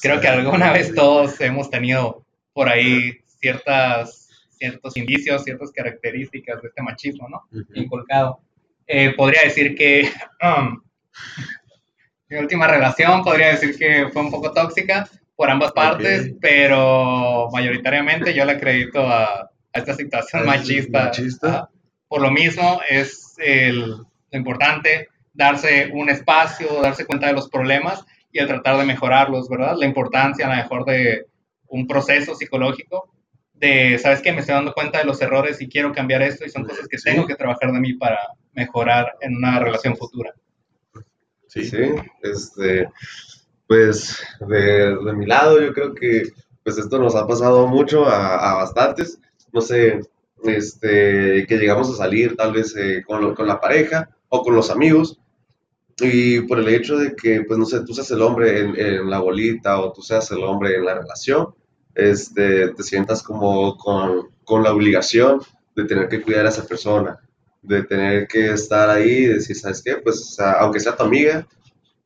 Creo 0.00 0.20
que 0.20 0.28
alguna 0.28 0.72
vez 0.72 0.94
todos 0.94 1.40
hemos 1.40 1.70
tenido 1.70 2.24
por 2.52 2.68
ahí 2.68 3.19
ciertas 3.40 4.28
ciertos 4.50 4.94
indicios, 4.98 5.42
ciertas 5.44 5.70
características 5.72 6.60
de 6.60 6.68
este 6.68 6.82
machismo, 6.82 7.26
¿no? 7.30 7.44
Ujú. 7.50 7.72
Inculcado. 7.74 8.40
Eh, 8.86 9.14
podría 9.16 9.42
decir 9.44 9.74
que 9.74 10.10
um, 10.42 10.82
mi 12.28 12.36
última 12.36 12.66
relación 12.66 13.22
podría 13.22 13.48
decir 13.48 13.76
que 13.78 14.08
fue 14.12 14.22
un 14.22 14.30
poco 14.30 14.52
tóxica 14.52 15.08
por 15.34 15.50
ambas 15.50 15.72
partes, 15.72 16.32
Ok. 16.32 16.38
pero 16.42 17.48
mayoritariamente 17.52 18.34
yo 18.34 18.44
le 18.44 18.52
acredito 18.52 19.00
a, 19.06 19.24
a 19.44 19.50
esta 19.72 19.94
situación 19.94 20.42
A 20.42 20.56
ese 20.56 20.58
machista. 20.58 21.04
machista. 21.04 21.70
Por 22.06 22.20
lo 22.20 22.30
mismo 22.30 22.80
es 22.88 23.34
el, 23.38 23.78
lo 23.88 24.04
importante 24.32 25.08
darse 25.32 25.90
un 25.94 26.10
espacio, 26.10 26.82
darse 26.82 27.06
cuenta 27.06 27.28
de 27.28 27.32
los 27.32 27.48
problemas 27.48 28.04
y 28.30 28.38
el 28.40 28.46
tratar 28.48 28.76
de 28.76 28.84
mejorarlos, 28.84 29.48
¿verdad? 29.48 29.76
La 29.78 29.86
importancia 29.86 30.46
a 30.46 30.50
lo 30.50 30.56
mejor 30.62 30.84
de 30.84 31.24
un 31.68 31.86
proceso 31.86 32.34
psicológico 32.34 33.14
de, 33.60 33.98
¿sabes 33.98 34.22
qué? 34.22 34.32
Me 34.32 34.40
estoy 34.40 34.54
dando 34.56 34.72
cuenta 34.72 34.98
de 34.98 35.04
los 35.04 35.20
errores 35.22 35.60
y 35.60 35.68
quiero 35.68 35.92
cambiar 35.92 36.22
esto 36.22 36.44
y 36.44 36.50
son 36.50 36.64
cosas 36.64 36.88
que 36.88 36.98
Sí. 36.98 37.04
tengo 37.10 37.26
que 37.26 37.36
trabajar 37.36 37.72
de 37.72 37.80
mí 37.80 37.94
para 37.94 38.18
mejorar 38.54 39.14
en 39.20 39.36
una 39.36 39.60
relación 39.60 39.96
futura. 39.96 40.34
Sí. 41.48 41.64
Sí, 41.64 41.76
este, 42.22 42.88
pues 43.66 44.18
de, 44.48 44.96
de 44.96 45.12
mi 45.14 45.26
lado 45.26 45.60
yo 45.60 45.72
creo 45.72 45.94
que 45.94 46.24
pues 46.64 46.78
esto 46.78 46.98
nos 46.98 47.16
ha 47.16 47.26
pasado 47.26 47.66
mucho 47.66 48.06
a, 48.06 48.52
a 48.52 48.54
bastantes, 48.56 49.18
no 49.52 49.60
sé, 49.60 50.00
este, 50.44 51.46
que 51.48 51.58
llegamos 51.58 51.90
a 51.90 51.96
salir 51.96 52.36
tal 52.36 52.52
vez 52.52 52.76
eh, 52.76 53.02
con, 53.06 53.20
lo- 53.22 53.34
con 53.34 53.46
la 53.48 53.60
pareja 53.60 54.10
o 54.28 54.42
con 54.42 54.54
los 54.54 54.70
amigos 54.70 55.18
y 56.00 56.42
por 56.42 56.60
el 56.60 56.68
hecho 56.68 56.96
de 56.98 57.14
que 57.16 57.42
pues 57.42 57.58
no 57.58 57.66
sé, 57.66 57.84
tú 57.84 57.94
seas 57.94 58.10
el 58.12 58.22
hombre 58.22 58.60
en, 58.60 58.76
en 58.80 59.10
la 59.10 59.20
bolita 59.20 59.80
o 59.80 59.92
tú 59.92 60.02
seas 60.02 60.30
el 60.32 60.42
hombre 60.44 60.76
en 60.76 60.84
la 60.86 60.94
relación, 60.94 61.54
este, 61.94 62.68
te 62.68 62.82
sientas 62.82 63.22
como 63.22 63.76
con, 63.76 64.30
con 64.44 64.62
la 64.62 64.72
obligación 64.72 65.40
de 65.76 65.84
tener 65.84 66.08
que 66.08 66.22
cuidar 66.22 66.46
a 66.46 66.50
esa 66.50 66.66
persona, 66.66 67.18
de 67.62 67.82
tener 67.84 68.26
que 68.26 68.52
estar 68.52 68.88
ahí 68.90 69.10
y 69.10 69.26
decir, 69.26 69.56
¿sabes 69.56 69.82
qué? 69.82 69.96
Pues 69.96 70.20
o 70.20 70.34
sea, 70.34 70.52
aunque 70.52 70.80
sea 70.80 70.96
tu 70.96 71.04
amiga, 71.04 71.46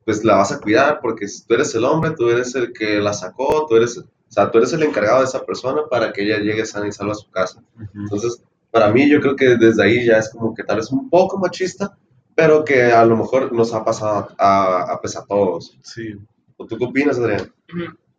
pues 0.03 0.23
la 0.23 0.35
vas 0.35 0.51
a 0.51 0.59
cuidar 0.59 0.99
porque 1.01 1.25
tú 1.47 1.53
eres 1.53 1.73
el 1.75 1.83
hombre, 1.83 2.11
tú 2.11 2.29
eres 2.29 2.53
el 2.55 2.71
que 2.73 2.99
la 2.99 3.13
sacó, 3.13 3.65
tú 3.67 3.75
eres, 3.75 3.97
o 3.97 4.05
sea, 4.27 4.51
tú 4.51 4.59
eres 4.59 4.71
el 4.73 4.83
encargado 4.83 5.19
de 5.19 5.25
esa 5.25 5.45
persona 5.45 5.81
para 5.89 6.13
que 6.13 6.23
ella 6.23 6.39
llegue 6.39 6.65
sana 6.65 6.87
y 6.87 6.91
salva 6.91 7.13
a 7.13 7.15
su 7.15 7.29
casa. 7.31 7.63
Entonces, 7.93 8.43
para 8.69 8.91
mí 8.91 9.09
yo 9.09 9.19
creo 9.19 9.35
que 9.35 9.57
desde 9.57 9.83
ahí 9.83 10.05
ya 10.05 10.17
es 10.17 10.29
como 10.29 10.53
que 10.53 10.63
tal 10.63 10.77
vez 10.77 10.91
un 10.91 11.09
poco 11.09 11.37
machista, 11.39 11.97
pero 12.35 12.63
que 12.63 12.83
a 12.83 13.05
lo 13.05 13.17
mejor 13.17 13.51
nos 13.53 13.73
ha 13.73 13.83
pasado 13.83 14.27
a, 14.37 14.91
a 14.91 15.01
pesar 15.01 15.23
a 15.23 15.25
todos. 15.25 15.77
Sí. 15.81 16.15
¿O 16.57 16.65
tú 16.65 16.77
qué 16.77 16.85
opinas, 16.85 17.17
Adrián? 17.17 17.51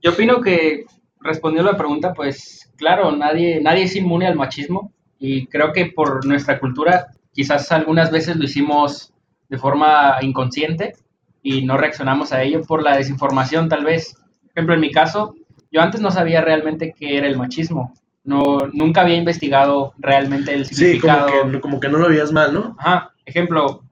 Yo 0.02 0.12
opino 0.12 0.40
que, 0.40 0.86
respondiendo 1.20 1.68
a 1.68 1.72
la 1.72 1.78
pregunta, 1.78 2.12
pues 2.12 2.72
claro, 2.76 3.12
nadie, 3.12 3.60
nadie 3.60 3.84
es 3.84 3.96
inmune 3.96 4.26
al 4.26 4.36
machismo 4.36 4.92
y 5.18 5.46
creo 5.46 5.72
que 5.72 5.86
por 5.86 6.24
nuestra 6.26 6.58
cultura 6.60 7.06
quizás 7.32 7.70
algunas 7.72 8.10
veces 8.10 8.36
lo 8.36 8.44
hicimos 8.44 9.12
de 9.48 9.58
forma 9.58 10.16
inconsciente 10.20 10.94
y 11.42 11.64
no 11.64 11.76
reaccionamos 11.76 12.32
a 12.32 12.42
ello 12.42 12.62
por 12.62 12.82
la 12.82 12.96
desinformación 12.96 13.68
tal 13.68 13.84
vez. 13.84 14.14
Por 14.14 14.50
ejemplo, 14.52 14.74
en 14.74 14.80
mi 14.80 14.90
caso, 14.90 15.34
yo 15.70 15.80
antes 15.80 16.00
no 16.00 16.10
sabía 16.10 16.40
realmente 16.40 16.94
qué 16.98 17.16
era 17.18 17.26
el 17.26 17.36
machismo. 17.38 17.92
No, 18.24 18.58
nunca 18.72 19.02
había 19.02 19.16
investigado 19.16 19.92
realmente 19.98 20.52
el 20.52 20.66
Sí, 20.66 20.74
significado. 20.74 21.28
como 21.30 21.52
que, 21.52 21.60
como 21.60 21.80
que 21.80 21.88
no 21.88 21.98
lo 21.98 22.08
veías 22.08 22.32
mal, 22.32 22.52
¿no? 22.52 22.74
Ajá, 22.78 23.12
ejemplo, 23.24 23.84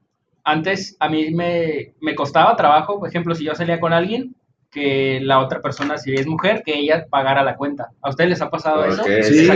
antes 0.43 0.97
a 0.99 1.09
mí 1.09 1.31
me, 1.33 1.93
me 2.01 2.15
costaba 2.17 2.57
trabajo, 2.57 2.99
por 2.99 3.09
ejemplo, 3.09 3.35
si 3.35 3.45
yo 3.45 3.55
salía 3.55 3.79
con 3.79 3.93
alguien, 3.93 4.35
que 4.75 5.21
la 5.23 5.39
otra 5.39 5.63
persona, 5.63 5.97
si 5.97 6.15
es 6.15 6.27
mujer, 6.27 6.63
que 6.67 6.77
ella 6.77 7.07
pagara 7.09 7.45
la 7.45 7.57
cuenta. 7.57 7.91
¿A 8.03 8.11
ustedes 8.11 8.31
les 8.31 8.43
ha 8.43 8.51
pasado 8.51 8.85
eso? 8.85 9.03
Ok, 9.03 9.09
¿Les 9.09 9.29
Sí, 9.29 9.49
ha 9.49 9.55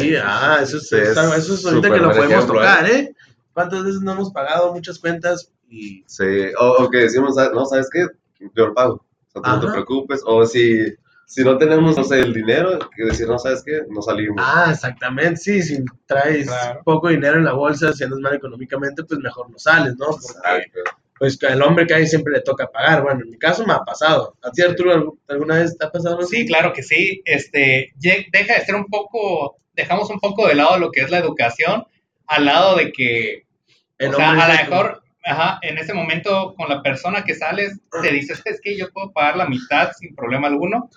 sí, 0.00 0.14
ah, 0.22 0.58
eso 0.62 0.76
es, 0.76 0.92
es 0.92 1.08
eso 1.16 1.54
es 1.54 1.66
ahorita 1.66 1.90
que 1.92 1.98
lo 1.98 2.08
podemos 2.10 2.30
ejemplo, 2.30 2.54
tocar, 2.54 2.88
¿eh? 2.88 3.14
¿Cuántas 3.52 3.82
veces 3.84 4.00
no 4.00 4.12
hemos 4.12 4.30
pagado 4.32 4.72
muchas 4.72 4.98
cuentas 5.00 5.50
y 5.68 6.04
Sí, 6.06 6.24
o, 6.58 6.84
o 6.84 6.88
que 6.90 6.98
decimos, 6.98 7.36
"Ah, 7.36 7.50
no, 7.52 7.66
¿sabes 7.66 7.88
qué? 7.92 8.06
Yo 8.54 8.68
lo 8.68 8.74
pago, 8.74 9.04
o 9.34 9.42
sea, 9.42 9.54
no 9.56 9.60
te 9.60 9.72
preocupes, 9.72 10.22
o 10.24 10.46
si, 10.46 10.78
si 11.26 11.44
no 11.44 11.58
tenemos, 11.58 11.96
no 11.96 12.04
sé, 12.04 12.20
el 12.20 12.32
dinero, 12.32 12.78
que 12.96 13.04
decir, 13.06 13.26
no, 13.28 13.38
¿sabes 13.38 13.62
qué? 13.64 13.82
No 13.88 14.00
salimos. 14.02 14.36
Ah, 14.40 14.68
exactamente, 14.70 15.36
sí, 15.36 15.62
si 15.62 15.84
traes 16.06 16.46
Claro. 16.46 16.80
poco 16.84 17.08
dinero 17.08 17.36
en 17.38 17.44
la 17.44 17.52
bolsa, 17.52 17.92
si 17.92 18.04
andas 18.04 18.20
mal 18.20 18.34
económicamente, 18.34 19.02
pues 19.04 19.20
mejor 19.20 19.50
no 19.50 19.58
sales, 19.58 19.96
¿no? 19.96 20.06
Porque 20.06 20.26
Exacto. 20.28 20.80
Pues 21.20 21.36
que 21.36 21.48
al 21.48 21.60
hombre 21.60 21.86
que 21.86 21.92
hay 21.92 22.06
siempre 22.06 22.32
le 22.32 22.40
toca 22.40 22.66
pagar. 22.68 23.02
Bueno, 23.02 23.20
en 23.22 23.28
mi 23.30 23.36
caso 23.38 23.66
me 23.66 23.74
ha 23.74 23.80
pasado. 23.80 24.38
¿A 24.42 24.50
ti, 24.50 24.62
Arturo, 24.62 24.94
algu- 24.94 25.18
alguna 25.28 25.58
vez 25.58 25.76
te 25.76 25.84
ha 25.84 25.90
pasado? 25.92 26.16
algo 26.16 26.26
Sí, 26.26 26.46
claro 26.46 26.72
que 26.72 26.82
sí. 26.82 27.20
Este, 27.26 27.92
deja 27.98 28.54
de 28.54 28.64
ser 28.64 28.74
un 28.74 28.86
poco, 28.86 29.58
dejamos 29.74 30.08
un 30.08 30.18
poco 30.18 30.48
de 30.48 30.54
lado 30.54 30.78
lo 30.78 30.90
que 30.90 31.02
es 31.02 31.10
la 31.10 31.18
educación, 31.18 31.84
al 32.26 32.46
lado 32.46 32.74
de 32.76 32.90
que, 32.90 33.44
El 33.98 34.14
o 34.14 34.16
sea, 34.16 34.30
a 34.30 34.48
lo 34.48 34.54
el- 34.54 34.70
mejor, 34.70 35.02
ajá, 35.22 35.58
en 35.60 35.76
ese 35.76 35.92
momento 35.92 36.54
con 36.56 36.70
la 36.70 36.80
persona 36.82 37.22
que 37.22 37.34
sales, 37.34 37.78
te 38.00 38.10
dices, 38.12 38.40
es 38.46 38.58
que 38.62 38.78
yo 38.78 38.90
puedo 38.90 39.12
pagar 39.12 39.36
la 39.36 39.46
mitad 39.46 39.90
sin 39.98 40.14
problema 40.14 40.48
alguno, 40.48 40.88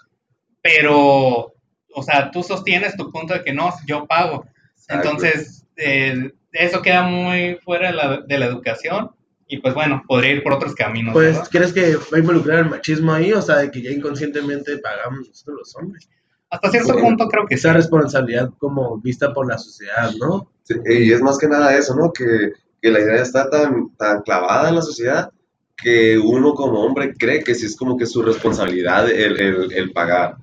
pero, 0.61 1.53
o 1.95 2.01
sea, 2.03 2.31
tú 2.31 2.43
sostienes 2.43 2.95
tu 2.95 3.11
punto 3.11 3.33
de 3.33 3.43
que 3.43 3.51
no, 3.51 3.73
yo 3.85 4.05
pago. 4.07 4.45
Entonces, 4.87 5.65
eh, 5.75 6.31
eso 6.53 6.81
queda 6.81 7.03
muy 7.03 7.55
fuera 7.63 7.87
de 7.87 7.93
la, 7.93 8.17
de 8.21 8.37
la 8.39 8.45
educación 8.45 9.11
y 9.47 9.57
pues 9.59 9.73
bueno, 9.73 10.03
podría 10.07 10.33
ir 10.33 10.43
por 10.43 10.53
otros 10.53 10.73
caminos. 10.75 11.13
Pues, 11.13 11.35
¿verdad? 11.35 11.49
¿crees 11.51 11.73
que 11.73 11.95
va 11.95 12.17
a 12.17 12.19
involucrar 12.19 12.59
el 12.59 12.69
machismo 12.69 13.13
ahí? 13.13 13.33
O 13.33 13.41
sea, 13.41 13.57
de 13.57 13.71
que 13.71 13.81
ya 13.81 13.91
inconscientemente 13.91 14.77
pagamos 14.77 15.27
nosotros 15.27 15.57
los 15.59 15.75
hombres. 15.75 16.09
Hasta 16.49 16.69
cierto 16.69 16.93
Bueno, 16.93 17.07
punto 17.07 17.27
creo 17.27 17.45
que 17.47 17.55
sí. 17.55 17.61
Esa 17.61 17.73
responsabilidad 17.73 18.49
como 18.57 18.99
vista 18.99 19.33
por 19.33 19.47
la 19.47 19.57
sociedad, 19.57 20.11
¿no? 20.19 20.49
Sí, 20.63 20.75
y 20.85 21.11
es 21.11 21.21
más 21.21 21.37
que 21.37 21.47
nada 21.47 21.75
eso, 21.75 21.95
¿no? 21.95 22.11
Que, 22.11 22.53
que 22.81 22.91
la 22.91 22.99
idea 22.99 23.21
está 23.21 23.49
tan, 23.49 23.95
tan 23.95 24.21
clavada 24.21 24.69
en 24.69 24.75
la 24.75 24.81
sociedad 24.81 25.31
que 25.75 26.17
uno 26.17 26.53
como 26.53 26.81
hombre 26.81 27.13
cree 27.13 27.43
que 27.43 27.55
sí 27.55 27.65
es 27.65 27.75
como 27.75 27.97
que 27.97 28.05
su 28.05 28.21
responsabilidad 28.21 29.09
el, 29.09 29.39
el, 29.39 29.73
el 29.73 29.91
pagar. 29.91 30.37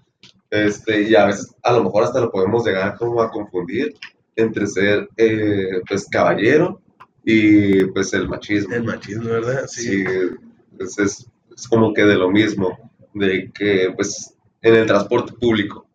Este, 0.50 1.02
y 1.02 1.14
a 1.14 1.26
veces 1.26 1.54
a 1.62 1.72
lo 1.72 1.84
mejor 1.84 2.04
hasta 2.04 2.20
lo 2.20 2.30
podemos 2.30 2.66
llegar 2.66 2.96
como 2.96 3.22
a 3.22 3.30
confundir 3.30 3.94
entre 4.34 4.66
ser 4.66 5.08
eh, 5.16 5.80
pues 5.88 6.08
caballero 6.08 6.80
y 7.24 7.84
pues 7.86 8.12
el 8.14 8.28
machismo. 8.28 8.74
El 8.74 8.84
machismo, 8.84 9.24
¿verdad? 9.30 9.66
Sí, 9.66 10.04
pues 10.76 10.98
es, 10.98 11.26
es 11.56 11.68
como 11.68 11.92
que 11.92 12.02
de 12.04 12.16
lo 12.16 12.30
mismo, 12.30 12.78
de 13.14 13.50
que 13.52 13.92
pues 13.96 14.34
en 14.62 14.74
el 14.74 14.86
transporte 14.86 15.32
público. 15.34 15.86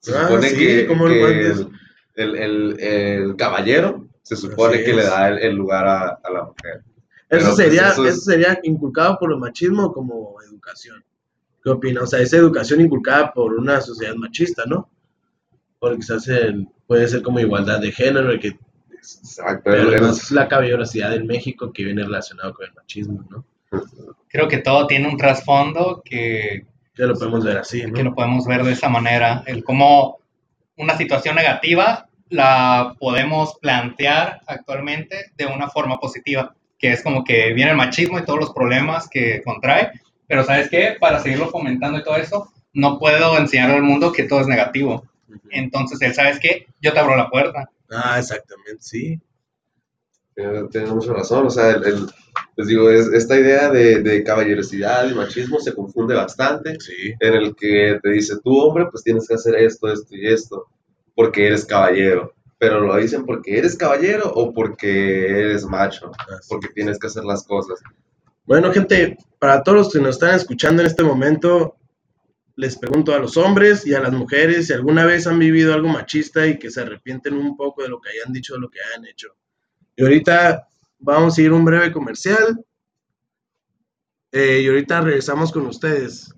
Se 0.00 0.16
Ah, 0.16 0.26
supone 0.26 0.48
sí, 0.50 0.56
que, 0.56 0.86
¿cómo 0.86 1.06
lo 1.08 1.14
que 1.14 1.46
el, 1.46 1.68
el, 2.14 2.36
el, 2.36 2.80
el 2.80 3.36
caballero 3.36 4.08
se 4.22 4.36
supone 4.36 4.76
Así 4.76 4.84
que 4.84 4.92
le 4.94 5.02
es. 5.02 5.08
da 5.08 5.28
el, 5.28 5.54
lugar 5.54 5.86
a, 5.86 6.08
a 6.22 6.30
la 6.30 6.44
mujer. 6.44 6.82
Eso 6.84 6.84
Pero, 7.28 7.44
pues, 7.44 7.56
sería, 7.56 7.88
eso 7.90 8.06
es- 8.06 8.14
eso 8.14 8.22
sería 8.30 8.60
inculcado 8.62 9.18
por 9.18 9.32
el 9.32 9.38
machismo 9.38 9.92
como 9.92 10.36
educación. 10.42 11.02
¿Qué 11.62 11.70
opinas? 11.70 12.04
O 12.04 12.06
sea, 12.06 12.20
esa 12.20 12.36
educación 12.36 12.80
inculcada 12.80 13.32
por 13.32 13.54
una 13.54 13.80
sociedad 13.80 14.14
machista, 14.16 14.64
¿no? 14.66 14.90
Porque 15.78 15.98
quizás 15.98 16.26
el- 16.28 16.68
puede 16.86 17.08
ser 17.08 17.22
como 17.22 17.40
igualdad 17.40 17.80
de 17.80 17.92
género, 17.92 18.38
que, 18.40 18.58
Exacto, 19.02 19.62
pero 19.64 19.82
el- 19.88 19.94
el- 19.94 20.00
no 20.02 20.10
es 20.10 20.30
la 20.30 20.48
caballerosidad 20.48 21.14
en 21.14 21.26
México 21.26 21.72
que 21.72 21.84
viene 21.84 22.04
relacionado 22.04 22.54
con 22.54 22.66
el 22.66 22.74
machismo, 22.74 23.24
¿no? 23.30 23.44
Creo 24.28 24.48
que 24.48 24.58
todo 24.58 24.86
tiene 24.86 25.08
un 25.08 25.16
trasfondo 25.16 26.02
que, 26.04 26.64
Que 26.94 27.02
lo 27.04 27.14
podemos 27.14 27.44
ver 27.44 27.56
así, 27.58 27.82
¿no? 27.86 27.92
que 27.94 28.02
lo 28.02 28.14
podemos 28.14 28.46
ver 28.46 28.62
de 28.64 28.72
esa 28.72 28.88
manera. 28.88 29.42
El 29.46 29.64
cómo 29.64 30.18
una 30.76 30.96
situación 30.96 31.34
negativa 31.36 32.06
la 32.28 32.94
podemos 32.98 33.56
plantear 33.60 34.40
actualmente 34.46 35.32
de 35.36 35.46
una 35.46 35.68
forma 35.68 35.98
positiva, 35.98 36.54
que 36.78 36.92
es 36.92 37.02
como 37.02 37.24
que 37.24 37.52
viene 37.54 37.70
el 37.72 37.76
machismo 37.76 38.18
y 38.18 38.24
todos 38.24 38.40
los 38.40 38.50
problemas 38.52 39.08
que 39.08 39.42
contrae, 39.42 39.90
pero 40.26 40.44
¿sabes 40.44 40.68
qué? 40.70 40.96
Para 41.00 41.18
seguirlo 41.20 41.48
fomentando 41.48 41.98
y 41.98 42.02
todo 42.04 42.16
eso, 42.16 42.52
no 42.74 42.98
puedo 42.98 43.36
enseñar 43.38 43.70
al 43.70 43.82
mundo 43.82 44.12
que 44.12 44.24
todo 44.24 44.40
es 44.40 44.46
negativo. 44.46 45.04
Entonces, 45.50 46.00
él, 46.02 46.14
¿sabes 46.14 46.38
qué? 46.40 46.66
Yo 46.80 46.92
te 46.92 46.98
abro 46.98 47.16
la 47.16 47.28
puerta. 47.30 47.68
Ah, 47.92 48.18
exactamente, 48.18 48.78
sí. 48.82 49.20
Tiene, 50.34 50.64
tiene 50.68 50.90
mucha 50.92 51.12
razón, 51.12 51.46
o 51.46 51.50
sea, 51.50 51.70
el, 51.72 51.84
el- 51.84 52.06
les 52.56 52.66
digo, 52.66 52.88
es, 52.90 53.06
esta 53.08 53.38
idea 53.38 53.70
de, 53.70 54.02
de 54.02 54.22
caballerosidad 54.24 55.08
y 55.08 55.14
machismo 55.14 55.58
se 55.60 55.74
confunde 55.74 56.14
bastante, 56.14 56.78
Sí. 56.80 57.12
en 57.20 57.34
el 57.34 57.54
que 57.54 57.98
te 58.02 58.10
dice, 58.10 58.36
tú 58.42 58.58
hombre, 58.58 58.86
pues 58.90 59.02
tienes 59.04 59.26
que 59.28 59.34
hacer 59.34 59.54
esto, 59.56 59.90
esto 59.92 60.14
y 60.16 60.26
esto, 60.26 60.66
porque 61.14 61.46
eres 61.46 61.64
caballero, 61.66 62.32
pero 62.58 62.80
lo 62.80 62.96
dicen 62.96 63.24
porque 63.26 63.58
eres 63.58 63.76
caballero 63.76 64.30
o 64.34 64.52
porque 64.52 65.26
eres 65.28 65.64
macho, 65.64 66.10
Así. 66.28 66.48
porque 66.48 66.68
tienes 66.74 66.98
que 66.98 67.06
hacer 67.08 67.24
las 67.24 67.44
cosas. 67.44 67.80
Bueno, 68.46 68.72
gente, 68.72 69.18
para 69.38 69.62
todos 69.62 69.78
los 69.78 69.92
que 69.92 69.98
nos 70.00 70.16
están 70.16 70.34
escuchando 70.34 70.80
en 70.82 70.88
este 70.88 71.02
momento, 71.04 71.76
les 72.62 72.78
pregunto 72.78 73.12
a 73.12 73.18
los 73.18 73.36
hombres 73.36 73.84
y 73.84 73.92
a 73.92 73.98
las 73.98 74.12
mujeres 74.12 74.68
si 74.68 74.72
alguna 74.72 75.04
vez 75.04 75.26
han 75.26 75.36
vivido 75.36 75.74
algo 75.74 75.88
machista 75.88 76.46
y 76.46 76.60
que 76.60 76.70
se 76.70 76.80
arrepienten 76.80 77.34
un 77.34 77.56
poco 77.56 77.82
de 77.82 77.88
lo 77.88 78.00
que 78.00 78.10
hayan 78.10 78.32
dicho, 78.32 78.54
de 78.54 78.60
lo 78.60 78.70
que 78.70 78.78
hayan 78.80 79.04
hecho. 79.04 79.36
Y 79.96 80.04
ahorita 80.04 80.68
vamos 81.00 81.36
a 81.36 81.42
ir 81.42 81.52
un 81.52 81.64
breve 81.64 81.90
comercial. 81.90 82.56
eh, 84.30 84.60
y 84.62 84.68
ahorita 84.68 85.00
regresamos 85.00 85.50
con 85.50 85.66
ustedes. 85.66 86.32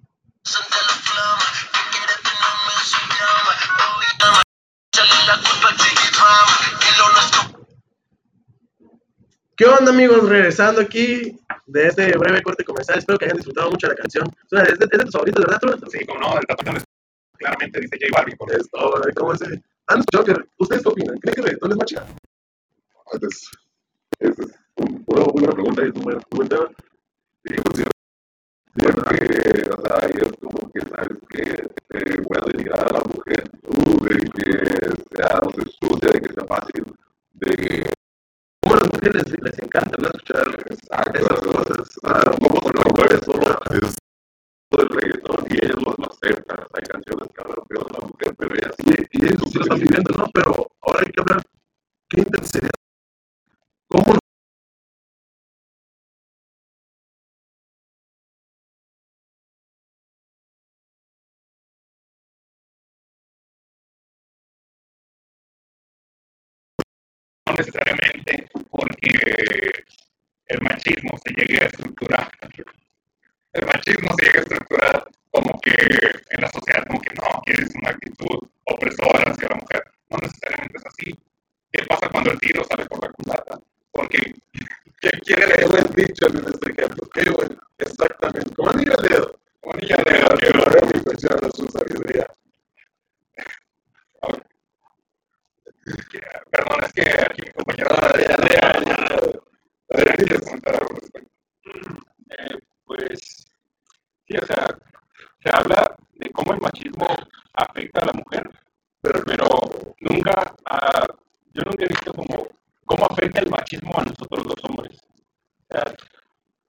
¿Qué 9.56 9.66
onda 9.66 9.90
amigos? 9.90 10.26
Regresando 10.26 10.80
aquí 10.80 11.38
de 11.66 11.86
este 11.88 12.16
breve 12.18 12.42
corte 12.42 12.64
comercial. 12.64 12.98
Espero 12.98 13.18
que 13.18 13.24
hayan 13.26 13.36
disfrutado 13.36 13.70
mucho 13.70 13.86
de 13.88 13.94
la 13.94 14.00
canción. 14.00 14.28
¿Es 14.44 14.50
de, 14.50 14.72
es 14.72 14.78
de 14.78 14.98
tus 14.98 15.12
favoritos, 15.12 15.44
verdad? 15.44 15.60
Tú? 15.60 15.90
Sí, 15.90 16.04
como 16.06 16.20
no, 16.20 16.38
el 16.38 16.46
tatuaje 16.46 16.78
es- 16.78 16.84
claramente 17.38 17.80
dice 17.80 17.98
J 18.00 18.16
Balvin. 18.18 18.36
Por. 18.36 18.52
Esto, 18.52 19.02
¿Cómo 19.16 19.32
es? 19.32 19.42
Han 19.42 19.98
escuchado 19.98 20.24
que... 20.24 20.34
¿Ustedes 20.58 20.82
qué 20.82 20.88
opinan? 20.88 21.18
¿Creen 21.18 21.34
que 21.34 21.40
el 21.40 21.46
reggaetón 21.46 21.70
es 21.72 21.76
más 21.76 21.86
chido? 21.86 22.06
Antes, 23.12 23.50
esa 24.18 24.42
es 24.42 24.50
un- 24.76 25.04
una 25.06 25.24
buena 25.24 25.52
pregunta 25.52 25.82
y 25.84 25.88
es 25.88 25.94
un 25.94 26.02
buen, 26.02 26.16
un 26.16 26.22
buen 26.30 26.48
tema. 26.48 26.68
Y 27.44 27.56
yo 27.56 27.62
considero 27.62 27.90
que, 29.10 29.70
o 29.70 29.82
sea, 29.82 29.96
ahí 30.02 30.12
es 30.16 30.32
como 30.40 30.70
que 30.72 30.80
sabes 30.80 31.18
que 31.28 31.44
te 31.88 32.20
voy 32.22 32.38
a 32.40 32.50
denigrar 32.50 32.88
a 32.88 32.92
la 32.92 33.00
mujer, 33.04 33.48
tú, 33.62 34.04
de 34.04 34.16
que 34.30 34.52
sea, 35.16 35.40
no 35.42 35.50
sé, 35.50 35.62
sucia, 35.80 36.10
de 36.12 36.20
que 36.20 36.32
sea 36.34 36.44
fácil, 36.46 36.84
de 37.34 37.56
que 37.56 37.90
¿Cómo 38.64 38.76
a 38.76 38.78
las 38.78 38.92
mujeres 38.94 39.24
les, 39.42 39.58
encanta 39.58 39.94
¿no? 39.98 40.06
escuchar 40.06 40.48
Exacto, 40.70 41.18
esas 41.18 41.40
cosas? 41.40 41.88
Ah, 42.04 42.30
como 42.40 42.60
por 42.60 42.74
lo 42.74 43.08
que 43.08 43.18
solo 43.22 43.60
es 43.72 43.96
todo 44.70 44.82
el 44.82 44.88
reggaetón 44.88 45.46
y 45.50 45.64
ellos 45.66 45.82
lo, 45.82 46.06
aceptan. 46.06 46.66
Hay 46.72 46.82
canciones 46.84 47.28
que 47.34 47.42
hablan 47.42 47.66
feo 47.68 47.84
de 47.84 47.92
la 47.92 48.06
mujer, 48.06 48.34
pero 48.38 48.54
ellas 48.54 48.74
sí. 48.78 48.94
Y 49.12 49.26
ellos 49.26 49.42
sí 49.50 49.58
lo 49.58 49.64
están 49.64 49.80
viviendo, 49.80 50.12
¿no? 50.16 50.26
Pero 50.32 50.66
ahora 50.80 51.00
hay 51.04 51.12
que 51.12 51.20
hablar, 51.20 51.42
¿qué 52.08 52.20
intensidad? 52.20 52.70
¿Cómo 53.88 54.14
No 67.46 67.52
necesariamente 67.58 68.43
porque 69.04 69.84
el 70.46 70.60
machismo 70.62 71.18
se 71.24 71.32
llegue 71.34 71.62
a 71.62 71.66
estructurar. 71.66 72.30
El 73.52 73.66
machismo 73.66 74.14
se 74.18 74.26
llega 74.26 74.40
a 74.40 74.42
estructurar 74.42 75.08
como 75.30 75.60
que 75.60 75.72
en 75.72 76.40
la 76.40 76.50
sociedad, 76.50 76.86
como 76.86 77.00
que 77.00 77.14
no, 77.14 77.42
que 77.44 77.52
es 77.52 77.74
una 77.74 77.90
actitud 77.90 78.48
opresora 78.64 79.30
hacia 79.30 79.48
la 79.48 79.56
mujer. 79.56 79.84
No 80.10 80.18
necesariamente 80.18 80.78
es 80.78 80.86
así. 80.86 81.18
¿Qué 81.72 81.84
pasa 81.86 82.08
cuando 82.08 82.30
el 82.30 82.38
tiro 82.38 82.64
sale 82.64 82.86
por 82.86 83.02
la 83.02 83.12
culata? 83.12 83.58
Porque, 83.90 84.34
¿qué 85.00 85.10
quiere 85.24 85.46
decir? 85.46 85.68
buen 85.68 85.90
dicho 85.94 86.26
en 86.28 86.36
este 86.38 86.70
ejemplo, 86.70 87.08
qué 87.12 87.30
bueno, 87.30 87.56
exactamente. 87.78 88.54
Como 88.54 88.70
anillo 88.70 88.92
al 88.98 89.08
dedo. 89.08 89.40
Como 89.60 89.76
niña 89.76 89.96
de 89.96 90.18
la 90.20 90.36
Que 90.36 90.50
lo 90.50 90.86
mi 90.86 90.98
impresión 90.98 91.44
a 91.44 91.50
su 91.50 91.66
sabiduría. 91.68 92.26
Perdón, 96.50 96.84
es 96.84 96.92
que 96.92 97.02
aquí 97.02 97.42
mi 97.44 97.52
compañero 97.52 97.90
ya. 97.94 98.70
Adrián, 99.90 100.16
¿quieres 100.16 100.40
comentar 100.40 100.74
algo 100.74 100.94
al 100.94 101.00
respecto? 101.00 101.30
Eh, 102.30 102.58
pues 102.86 103.46
sí, 104.26 104.36
o 104.36 104.46
sea, 104.46 104.78
se 105.42 105.50
habla 105.56 105.96
de 106.14 106.30
cómo 106.30 106.54
el 106.54 106.60
machismo 106.60 107.06
afecta 107.52 108.00
a 108.02 108.06
la 108.06 108.12
mujer, 108.12 108.50
pero, 109.02 109.22
pero 109.24 109.46
nunca, 110.00 110.54
yo 111.52 111.62
nunca 111.62 111.84
he 111.84 111.88
visto 111.88 112.12
como 112.12 112.48
cómo 112.86 113.06
afecta 113.10 113.40
el 113.40 113.50
machismo 113.50 113.92
a 113.98 114.04
nosotros 114.04 114.46
los 114.46 114.64
hombres. 114.64 114.98
O 115.70 115.74
sea, 115.74 115.94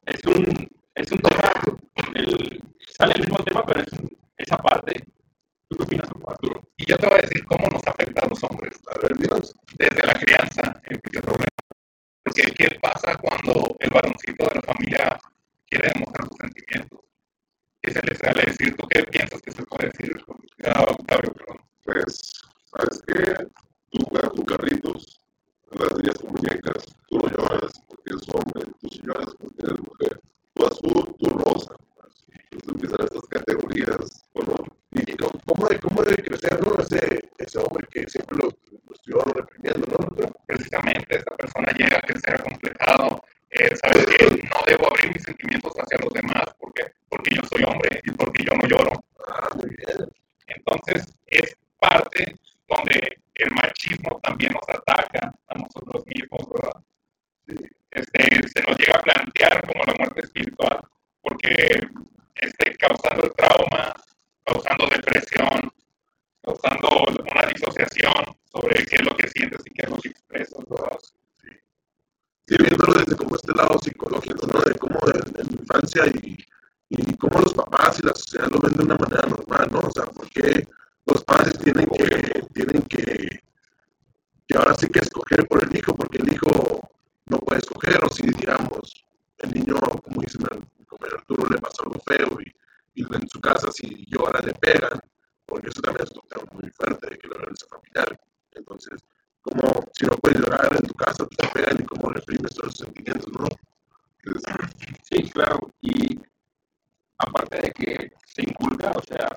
es 0.06 0.26
un, 0.26 0.70
es 0.96 1.12
un 1.12 1.20
tema, 1.20 1.52
el- 2.16 2.64
sale 2.98 3.14
el 3.16 3.22
mismo 3.22 3.38
tema, 3.44 3.64
pero 3.66 3.82
es 3.82 3.90
esa 4.38 4.58
parte. 4.58 5.04
¿Tú 5.70 5.78
qué 5.78 5.84
opinas, 5.84 6.10
Arturo? 6.28 6.62
Y 6.78 6.86
yo 6.86 6.98
te 6.98 7.08
voy 7.08 7.20
a 7.20 7.22
decir 7.22 7.44
cómo 7.46 7.68
nos 7.70 7.86
afecta 7.88 8.22
a 8.26 8.30
los 8.30 8.44
hombres. 8.44 8.80
A 8.94 9.00
ver, 9.00 9.18
dinos. 9.18 9.56
Desde 9.78 10.06
la 10.08 10.14
crianza 10.14 10.82
empieza 10.86 11.20
el 11.20 11.24
problema. 11.24 11.48
Porque 12.24 12.44
¿qué 12.58 12.80
pasa 12.82 13.18
cuando 13.18 13.76
el 13.80 13.90
varoncito 13.90 14.46
de 14.48 14.56
la 14.56 14.62
familia 14.62 15.20
quiere 15.68 15.92
demostrar 15.94 16.28
sus 16.28 16.38
sentimientos? 16.38 17.00
¿Qué 17.82 17.92
se 17.92 18.02
le 18.02 18.16
sale 18.16 18.42
a 18.42 18.46
decir? 18.46 18.76
¿Tú 18.76 18.88
qué 18.88 19.04
piensas 19.04 19.42
que 19.42 19.52
se 19.52 19.64
puede 19.66 19.90
decir? 19.90 20.24
Ah, 20.66 20.86
Octavio, 20.90 21.34
perdón. 21.34 21.58
Pues, 21.84 22.34
¿sabes 22.72 23.02
qué? 23.08 23.48
Tú 23.92 24.06
juegas 24.06 24.32
con 24.32 24.46
carritos, 24.46 25.20
las 25.72 25.98
niñas 25.98 26.18
con 26.20 26.32
muñecas, 26.34 26.86
tú 27.10 27.18
no 27.20 27.28
lloras 27.30 27.74
porque 27.88 28.04
eres 28.12 28.30
hombre, 28.34 28.72
tú 28.82 28.90
sí 28.90 29.02
lloras 29.04 29.36
porque 29.40 29.64
eres 29.66 29.80
mujer, 29.82 30.22
tú 30.54 30.66
azul, 30.68 31.16
tú 31.20 31.30
rosa. 31.30 31.76
Entonces 32.52 32.70
empiezan 32.70 33.06
estas 33.06 33.28
categorías, 33.30 34.24
bueno, 34.34 34.56
¿Y 34.96 35.18
cómo, 35.18 35.32
cómo 35.46 35.68
debe, 35.68 35.80
cómo 35.82 36.04
debe 36.04 36.24
crecer, 36.24 36.60
no? 36.66 36.76
Ese, 36.80 37.30
ese 37.40 37.60
hombre 37.60 37.88
que 37.92 38.08
siempre 38.08 38.38
lo, 38.38 38.46
lo 38.46 38.94
estuvieron 38.96 39.34
reprimiendo, 39.34 39.88
¿no? 39.98 40.32
Precisamente 40.46 41.18
esta 41.18 41.36
persona 41.36 41.72
llega 41.78 41.98
a 41.98 42.02
crecer 42.02 42.36
acomplejado. 42.36 43.24
Eh, 43.50 43.76
¿Sabes 43.76 44.06
qué? 44.06 44.26
No 44.30 44.60
debo 44.68 44.88
abrir 44.88 45.12
mis 45.14 45.24
sentimientos 45.24 45.74
hacia 45.78 45.98
los 45.98 46.14
demás. 46.14 46.46
¿Por 46.60 46.72
qué? 46.74 46.94
Porque 47.10 47.36
yo 47.36 47.42
soy 47.50 47.64
hombre 47.64 48.00
y 48.04 48.12
porque 48.12 48.44
yo 48.44 48.54
no 48.56 48.68
lloro. 48.68 49.04
Ah, 49.28 49.50
muy 49.56 49.70
bien. 49.76 50.08
Entonces, 50.48 51.08
es 51.28 51.58
parte 51.80 52.38
donde 52.70 53.18
el 53.36 53.52
machismo 53.52 54.03
también 54.22 54.54
nos 54.54 54.68
ataca 54.70 55.34
a 55.48 55.58
nosotros 55.58 56.04
mismos, 56.06 56.50
¿verdad? 56.50 56.84
Este, 57.92 58.48
se 58.48 58.62
nos 58.64 58.78
llega 58.78 58.98
a 58.98 59.02
plantear 59.02 59.68
como 59.68 59.84
la 59.86 59.94
muerte 59.94 60.22
espiritual, 60.22 60.80
porque 61.22 61.88
este, 62.36 62.76
causando 62.78 63.24
el 63.24 63.34
trauma, 63.34 63.94
causando 64.44 64.88
depresión, 64.88 65.72
causando 66.42 66.90
una 67.32 67.48
disociación 67.54 68.36
sobre 68.52 68.86
qué 68.86 68.96
es 68.96 69.06
lo 69.06 69.16
que 69.16 69.28
sientes 69.30 69.62
y 69.66 69.70
qué 69.72 69.84
es 69.84 69.90
lo 69.90 69.98
que 69.98 70.10
expresas, 70.10 70.60
¿verdad? 70.70 71.00
Sí, 72.46 72.56
viéndolo 72.60 72.94
desde 73.00 73.16
como 73.16 73.36
este 73.36 73.54
lado 73.54 73.80
psicológico, 73.80 74.48
¿no? 74.48 74.60
De 74.60 74.74
cómo 74.76 75.00
en 75.08 75.34
la 75.34 75.62
infancia 75.62 76.04
y, 76.08 76.38
y 76.90 77.18
cómo 77.18 77.40
los 77.40 77.54
papás 77.54 78.00
y 78.00 78.06
la 78.06 78.14
sociedad 78.14 78.50
lo 78.50 78.60
ven 78.60 78.74
de 78.74 78.84
una 78.84 78.98
manera 78.98 79.28
normal, 79.28 79.70
¿no? 79.72 79.80
O 79.80 79.92
sea, 79.92 80.06
porque 80.06 80.68
los 81.06 81.24
padres 81.24 81.58
tienen 81.60 81.88
que, 81.88 82.44
tienen 82.54 82.82
que, 82.84 83.44
que 84.48 84.58
ahora 84.58 84.76
sí 84.76 84.88
que 84.88 85.00
escoger 85.00 85.48
por 85.48 85.64
el 85.64 85.76
hijo, 85.76 85.96
porque 85.96 86.18
el 86.18 86.34
hijo 86.34 86.90
no 87.26 87.38
puede 87.40 87.60
escoger, 87.60 88.04
o 88.04 88.10
si 88.10 88.28
digamos, 88.28 89.06
el 89.38 89.52
niño, 89.52 89.76
como 90.04 90.22
dice 90.22 90.38
mi 90.78 90.86
compañero 90.86 91.20
Arturo, 91.20 91.50
le 91.50 91.58
pasa 91.58 91.84
algo 91.84 92.02
feo 92.06 92.38
y, 92.42 93.02
y 93.02 93.16
en 93.16 93.30
su 93.30 93.40
casa 93.42 93.72
si 93.72 94.06
llora 94.08 94.40
le 94.42 94.54
pegan, 94.54 95.00
porque 95.46 95.70
eso 95.70 95.82
también 95.82 96.06
es 96.06 96.12
un 96.12 96.28
tema 96.30 96.44
muy 96.54 96.70
fuerte 96.72 97.10
de 97.10 97.18
que 97.18 97.28
la 97.28 97.38
violencia 97.38 97.68
familiar. 97.70 98.20
Entonces, 98.52 99.02
como 99.42 99.84
si 99.94 100.06
no 100.06 100.16
puedes 100.18 100.40
llorar 100.40 100.70
en 100.74 100.88
tu 100.88 100.94
casa, 100.94 101.26
pues 101.26 101.38
te 101.38 101.48
pegan 101.48 101.82
y 101.82 101.86
cómo 101.86 102.10
reprimes 102.10 102.56
todos 102.56 102.74
esos 102.76 102.88
sentimientos, 102.88 103.32
¿no? 103.34 103.48
Sí, 105.04 105.30
claro. 105.32 105.70
Y 105.82 106.18
aparte 107.18 107.58
de 107.58 107.72
que 107.72 108.12
se 108.26 108.42
inculca, 108.42 108.92
o 108.92 109.02
sea, 109.02 109.36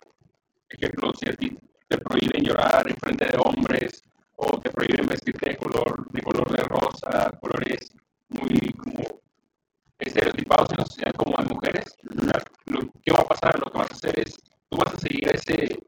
ejemplo, 0.69 1.13
si 1.19 1.29
a 1.29 1.33
ti 1.33 1.59
te 1.89 1.99
prohíben 1.99 2.45
llorar 2.45 2.89
en 2.89 2.97
frente 2.97 3.27
de 3.27 3.39
hombres 3.39 4.03
o 4.37 4.59
te 4.61 4.71
prohíben 4.71 5.07
vestirte 5.07 5.51
de 5.51 5.57
color 5.57 6.07
de 6.51 6.63
rosa, 6.65 7.31
colores 7.41 7.91
muy 8.29 8.73
como 8.73 9.21
estereotipados 9.99 10.71
en 10.71 10.77
la 10.79 10.85
sociedad 10.85 11.13
como 11.13 11.37
de 11.37 11.55
mujeres, 11.55 11.97
lo, 12.67 12.81
¿qué 13.03 13.13
va 13.13 13.21
a 13.21 13.25
pasar? 13.25 13.59
Lo 13.59 13.71
que 13.71 13.79
vas 13.79 13.91
a 13.91 13.95
hacer 13.95 14.21
es, 14.21 14.35
tú 14.69 14.77
vas 14.77 14.95
a 14.95 14.99
seguir 14.99 15.29
ese, 15.35 15.79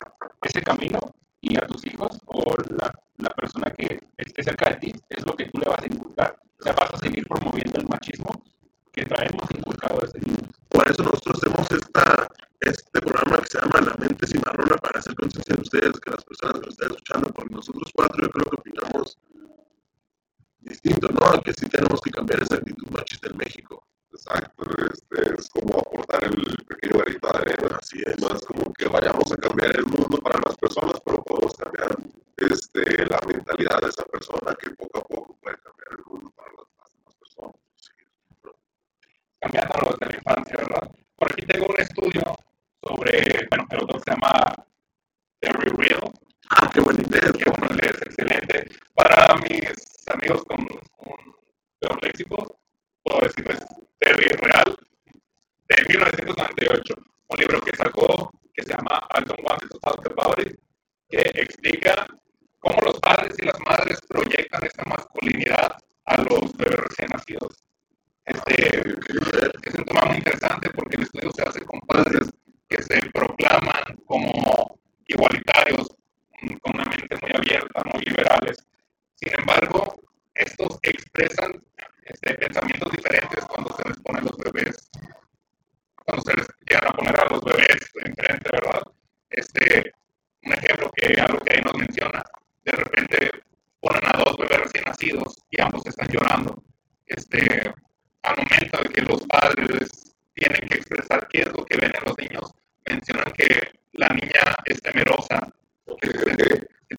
ese 0.43 0.63
camino 0.63 0.99
y 1.41 1.57
a 1.57 1.67
tus 1.67 1.85
hijos 1.87 2.19
o 2.27 2.55
la, 2.79 2.93
la 3.19 3.31
persona 3.31 3.71
que 3.73 4.01
esté 4.17 4.43
cerca 4.43 4.71
de 4.71 4.77
ti 4.77 4.93
es 5.09 5.27
lo 5.27 5.35
que 5.37 5.47
tú 5.47 5.59
le 5.59 5.69
vas 5.69 5.83
a 5.83 5.87
inculcar. 5.87 6.37
O 6.59 6.63
sea, 6.63 6.73
vas 6.73 6.95
a 6.95 6.99
seguir 6.99 7.27
promoviendo 7.27 7.79
el 7.79 7.89
machismo 7.89 8.31
que 8.93 9.05
traemos 9.05 9.45
inculcado 9.57 10.01
desde 10.01 10.21
niños. 10.21 10.51
Por 10.69 10.89
eso 10.89 11.03
nosotros 11.03 11.39
hacemos 11.43 11.71
esta, 11.71 12.29
este 12.61 13.01
programa 13.01 13.39
que 13.39 13.47
se 13.47 13.61
llama 13.61 13.81
La 13.81 13.95
Mente 13.97 14.27
Cimarrona 14.27 14.77
para 14.77 14.99
hacer 14.99 15.15
conciencia 15.15 15.55
de 15.55 15.63
ustedes, 15.63 16.01
que 16.01 16.11
las 16.11 16.25
personas 16.25 16.55
que 16.55 16.67
nos 16.67 16.71
están 16.71 16.91
escuchando, 16.91 17.29
porque 17.33 17.55
nosotros 17.55 17.91
cuatro 17.95 18.23
yo 18.23 18.31
creo 18.31 18.51
que 18.51 18.57
opinamos 18.57 19.19
distinto, 20.61 21.09
¿no? 21.09 21.41
Que 21.43 21.53
sí 21.53 21.69
tenemos 21.69 22.01
que 22.01 22.11
cambiar 22.11 22.43
esa 22.43 22.57
actitud 22.57 22.89
machista 22.91 23.29
en 23.29 23.37
México. 23.37 23.85
exacto, 24.13 24.65
este, 24.93 25.35
es 25.39 25.49
como 25.51 25.79
aportar 25.79 26.25
el 26.25 26.65
pequeño 26.67 26.99
granito 26.99 27.29
de 27.29 27.39
arena, 27.39 27.79
así 27.81 28.03
es, 28.05 28.19
no 28.19 28.29
es 28.35 28.43
como 28.45 28.73
que 28.73 28.89
vayamos 28.89 29.31
a 29.33 29.37
cambiar 29.37 29.77
el 29.77 29.87
mundo 29.87 30.19
para 30.19 30.41
las 30.45 30.57
personas, 30.57 31.01
pero 31.05 31.23
podemos 31.23 31.55
cambiar 31.55 31.97
este, 32.37 33.07
la 33.07 33.21
mentalidad 33.27 33.81
de 33.81 33.89
esa 33.89 34.05
persona 34.05 34.55
que 34.55 34.71
poco 34.71 34.99
a 34.99 35.05
poco 35.05 35.39
puede 35.41 35.57
cambiar 35.59 35.89
el 35.99 36.05
mundo 36.07 36.31
para 36.37 36.51
las 36.53 36.93
demás 36.93 37.15
personas. 37.17 37.55
cambiándolo 39.41 39.97
desde 39.99 40.13
la 40.13 40.19
infancia, 40.19 40.57
¿verdad? 40.57 40.91
Por 41.17 41.33
aquí 41.33 41.47
tengo 41.47 41.67
un 41.67 41.81
estudio 41.81 42.23
sobre, 42.83 43.47
bueno, 43.51 43.67
el 43.71 43.81
autor 43.81 44.03
se 44.05 44.11
llama 44.11 44.55
Terry 45.41 45.71
Real, 45.77 46.13
Idea. 47.19 47.33
que 47.33 47.87
es 47.87 48.03
excelente. 48.03 48.69
Para 48.95 49.37
mis 49.37 49.73
amigos 50.09 50.45
con 50.45 50.67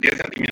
10 0.00 0.49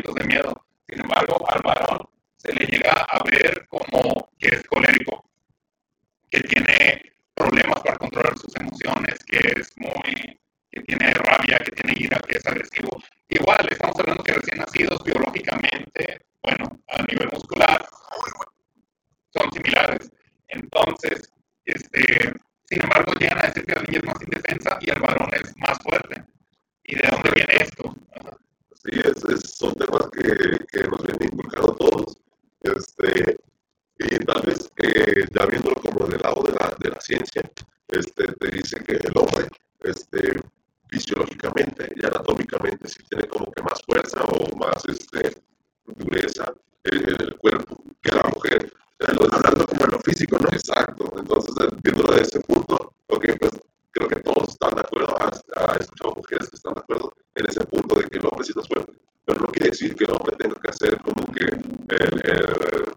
que 58.08 58.18
el 58.18 58.26
hombre 58.26 58.44
sienta 58.44 58.62
suerte. 58.62 58.92
Pero 59.24 59.40
no 59.40 59.46
quiere 59.48 59.70
decir 59.70 59.94
que 59.94 60.04
el 60.04 60.10
hombre 60.12 60.36
tenga 60.36 60.54
que 60.60 60.70
hacer 60.70 60.98
como 61.02 61.32
que 61.32 61.44
el, 61.44 62.20
el, 62.24 62.92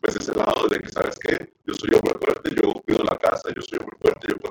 pues 0.00 0.16
ese 0.16 0.34
lado 0.34 0.66
de 0.68 0.80
que, 0.80 0.88
¿sabes 0.88 1.18
qué? 1.18 1.52
Yo 1.66 1.74
soy 1.74 1.90
hombre 1.94 2.14
fuerte, 2.18 2.50
yo 2.54 2.72
cuido 2.84 3.04
la 3.04 3.16
casa, 3.16 3.48
yo 3.54 3.62
soy 3.62 3.78
hombre 3.78 3.96
fuerte, 4.00 4.28
yo 4.28 4.36
puedo 4.38 4.47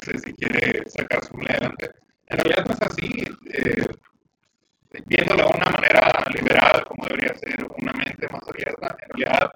si 0.00 0.32
quiere 0.34 0.88
sacar 0.88 1.24
su 1.24 1.36
vida 1.36 1.52
adelante. 1.52 1.90
En 2.26 2.38
realidad 2.38 2.64
no 2.66 2.74
es 2.74 2.82
así. 2.82 3.24
Eh, 3.52 3.86
viéndolo 5.06 5.48
de 5.48 5.56
una 5.56 5.70
manera 5.70 6.24
liberal, 6.32 6.84
como 6.86 7.06
debería 7.06 7.34
ser 7.34 7.66
una 7.78 7.92
mente 7.92 8.26
más 8.30 8.42
abierta, 8.48 8.96
en 9.02 9.08
realidad 9.10 9.52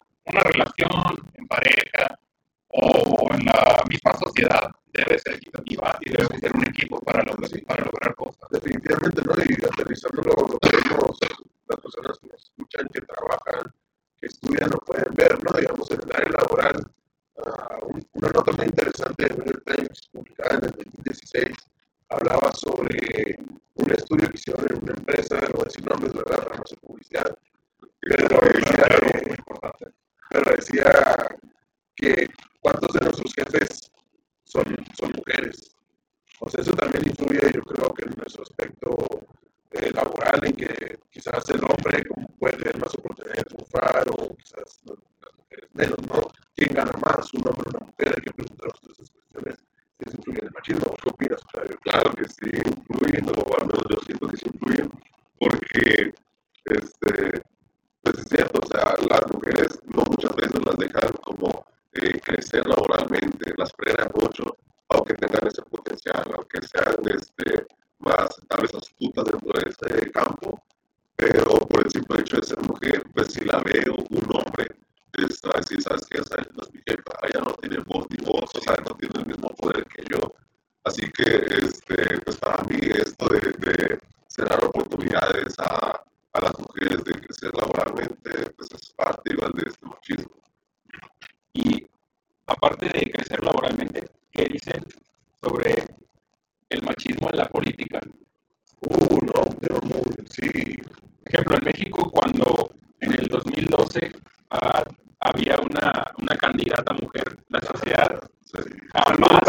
jamás, 108.93 109.41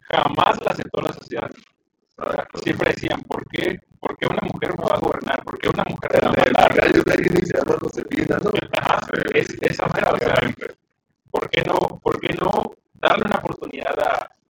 jamás 0.00 0.60
la 0.64 0.70
aceptó 0.70 1.00
la 1.00 1.12
sociedad. 1.12 1.50
Siempre 2.62 2.92
decían, 2.92 3.20
¿por 3.22 3.46
qué? 3.48 3.78
¿Por 4.00 4.16
qué 4.16 4.26
una 4.26 4.40
mujer 4.50 4.74
no 4.78 4.84
va 4.86 4.94
a 4.94 5.00
gobernar? 5.00 5.42
¿Por 5.44 5.58
qué 5.58 5.68
una 5.68 5.84
mujer 5.84 6.12
va 6.24 6.28
a 6.28 6.32
mandar? 6.32 6.66
Esa 9.62 9.86
¿por 11.30 11.50
qué 11.50 11.62
no, 11.62 11.78
por 12.02 12.20
qué 12.20 12.32
no 12.34 12.74
darle 12.94 13.24
una 13.26 13.36
oportunidad 13.36 13.94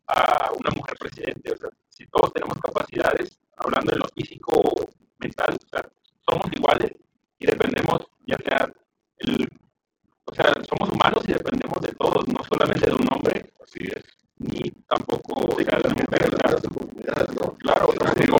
a, 0.07 0.51
una 0.53 0.71
mujer 0.77 0.97
presidente? 0.99 1.53
O 1.53 1.57
sea, 1.57 1.71
si 1.89 2.07
todos 2.07 2.33
tenemos 2.33 2.59
capacidades, 2.59 3.39
hablando 3.57 3.93
de 3.93 3.99
lo 3.99 4.07
físico 4.15 4.53
o 4.55 4.89
mental, 5.19 5.57
o 5.57 5.69
sea, 5.69 5.89
somos 6.29 6.47
iguales 6.53 6.93
y 7.39 7.47
dependemos, 7.47 8.07
ya 8.27 8.37
sea, 8.45 8.71
el, 9.19 9.49
o 10.25 10.35
sea, 10.35 10.53
somos 10.69 10.91
humanos 10.91 11.23
y 11.27 11.33
dependemos 11.33 11.81
de 11.81 11.93
todos, 11.93 12.29
no 12.29 12.45
solamente 12.49 12.89
de 12.89 12.95
un 12.95 13.09
hombre 13.13 13.36
Así 13.67 13.81
es. 13.95 14.05
Ni 14.39 14.71
tampoco 14.89 15.57
dejar 15.57 15.83
las 15.83 15.95
mujeres 15.97 16.31
las 16.45 16.65
oportunidades, 16.65 17.29
¿no? 17.35 17.55
Claro, 17.55 17.89
no 18.05 18.15
digo 18.15 18.37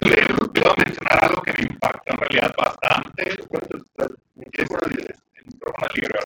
Le 0.00 0.26
voy 0.34 0.70
a 0.70 0.84
mencionar 0.84 1.24
algo 1.24 1.42
que 1.42 1.52
me 1.52 1.64
impacta 1.70 2.12
en 2.12 2.16
realidad 2.18 2.54
bastante. 2.56 3.36
Pues, 3.48 3.64
es 3.64 4.08
el 4.08 5.46
micrófono 5.46 5.86
libre. 5.94 6.18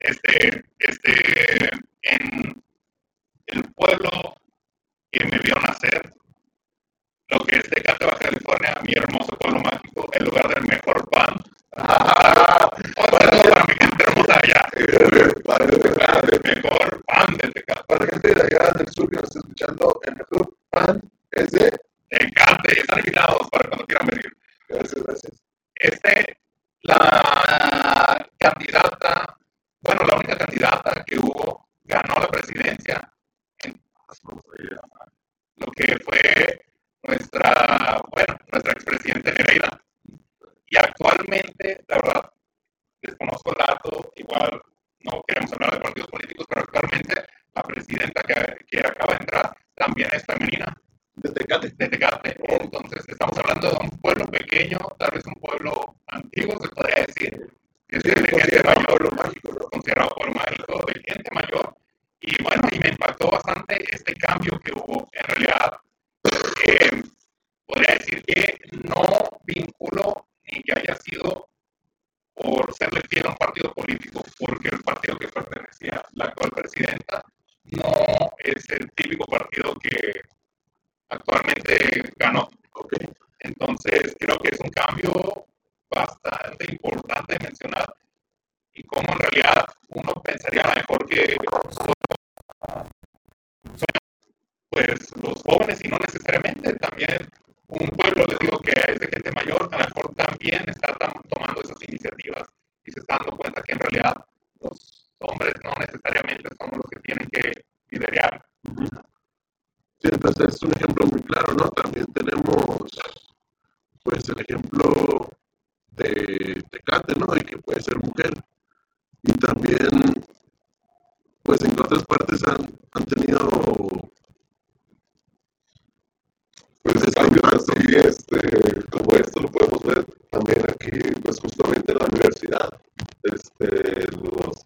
Este, 0.00 0.59
escuchando 19.60 20.00
en 20.04 20.19
la 76.20 76.26
actual 76.26 76.50
presidenta, 76.50 77.24
no 77.64 78.30
es 78.38 78.68
el 78.70 78.90
típico 78.92 79.24
partido 79.26 79.74
que 79.76 80.20
actualmente 81.08 82.12
ganó. 82.16 82.48
Okay. 82.72 83.08
Entonces, 83.40 84.14
creo 84.18 84.38
que 84.38 84.50
es 84.50 84.60
un 84.60 84.70
cambio 84.70 85.12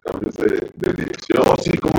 cambios 0.05 0.35
de, 0.37 0.71
de 0.75 0.93
dirección, 0.93 1.45
sí, 1.63 1.77
como 1.79 1.94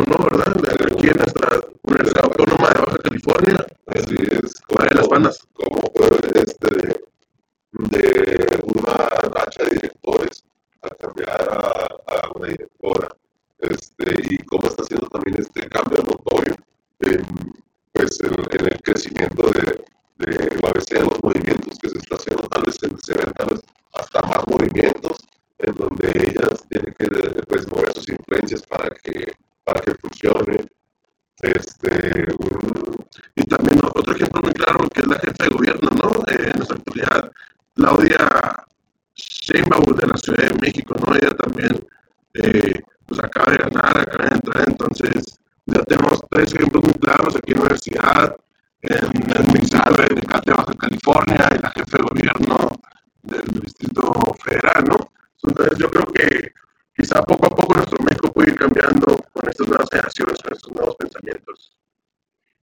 quizá 56.95 57.21
poco 57.21 57.47
a 57.47 57.49
poco 57.49 57.75
nuestro 57.75 58.03
México 58.03 58.31
puede 58.31 58.51
ir 58.51 58.55
cambiando 58.55 59.19
con 59.33 59.49
estas 59.49 59.67
nuevas 59.67 59.89
generaciones, 59.91 60.41
con 60.41 60.53
estos 60.53 60.71
nuevos 60.71 60.95
pensamientos. 60.95 61.77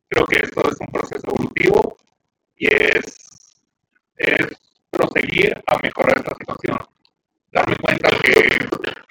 Creo 0.09 0.27
que 0.27 0.37
esto 0.37 0.63
es 0.71 0.77
un 0.81 0.87
proceso 0.89 1.27
evolutivo 1.27 1.97
y 2.57 2.67
es, 2.67 3.61
es 4.17 4.47
proseguir 4.91 5.55
a 5.67 5.79
mejorar 5.79 6.19
esta 6.19 6.35
situación. 6.39 6.79
Darme 7.51 7.77
cuenta 7.77 8.09
que 8.23 8.69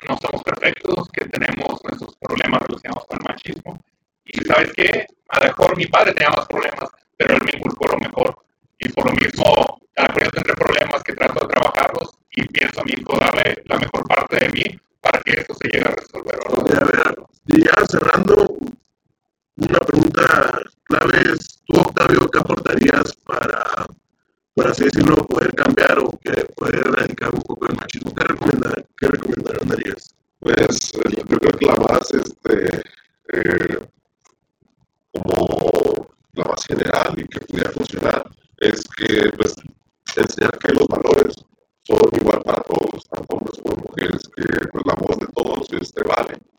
no 0.07 0.17
somos 0.17 0.43
perfectos, 0.43 1.09
que 1.09 1.25
tenemos 1.25 1.79
nuestros 1.83 2.15
problemas 2.17 2.61
relacionados 2.63 3.05
con 3.05 3.19
el 3.19 3.27
machismo. 3.27 3.79
Y 4.25 4.39
sabes 4.45 4.71
qué, 4.73 5.05
a 5.29 5.39
lo 5.39 5.45
mejor 5.45 5.77
mi 5.77 5.85
padre 5.85 6.13
tenía 6.13 6.29
más 6.29 6.47
problemas 6.47 6.70
que 44.35 44.67
pues, 44.67 44.85
la 44.85 44.95
voz 44.95 45.19
de 45.19 45.27
todos 45.27 45.71
este, 45.73 46.03
vale. 46.03 46.50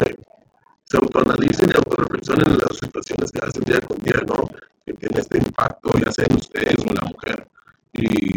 O 0.00 0.04
sea, 0.04 0.14
se 0.84 0.96
autoanalicen 0.96 1.70
y 1.72 1.76
autorreflexionen 1.76 2.50
en 2.52 2.58
las 2.58 2.76
situaciones 2.78 3.30
que 3.30 3.38
hacen 3.46 3.62
día 3.64 3.80
con 3.80 3.96
día, 3.98 4.20
¿no? 4.26 4.48
Que 4.84 4.92
tiene 4.94 5.20
este 5.20 5.38
impacto, 5.38 5.90
ya 6.04 6.10
sea 6.12 6.26
en 6.28 6.36
ustedes 6.36 6.76
o 6.84 6.88
en 6.88 6.94
la 6.96 7.02
mujer. 7.12 7.48
Y 7.92 8.34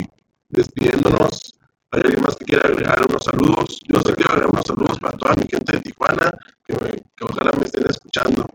despidiéndonos, 0.50 1.54
¿hay 1.92 2.02
alguien 2.02 2.22
más 2.24 2.36
que 2.36 2.46
quiera 2.46 2.68
agregar 2.68 3.02
unos 3.10 3.24
saludos? 3.24 3.80
Yo 3.88 4.02
sé 4.02 4.14
que 4.14 4.24
agregar 4.24 4.50
unos 4.52 4.66
saludos 4.66 5.00
para 5.00 5.18
toda 5.18 5.34
mi 5.36 5.48
gente 5.50 5.72
de 5.78 5.82
Tijuana, 5.82 6.32
que, 6.68 6.74
me- 6.76 6.92
que 7.16 7.24
ojalá 7.30 7.52
me 7.58 7.66
estén 7.66 7.86
escuchando. 7.90 8.46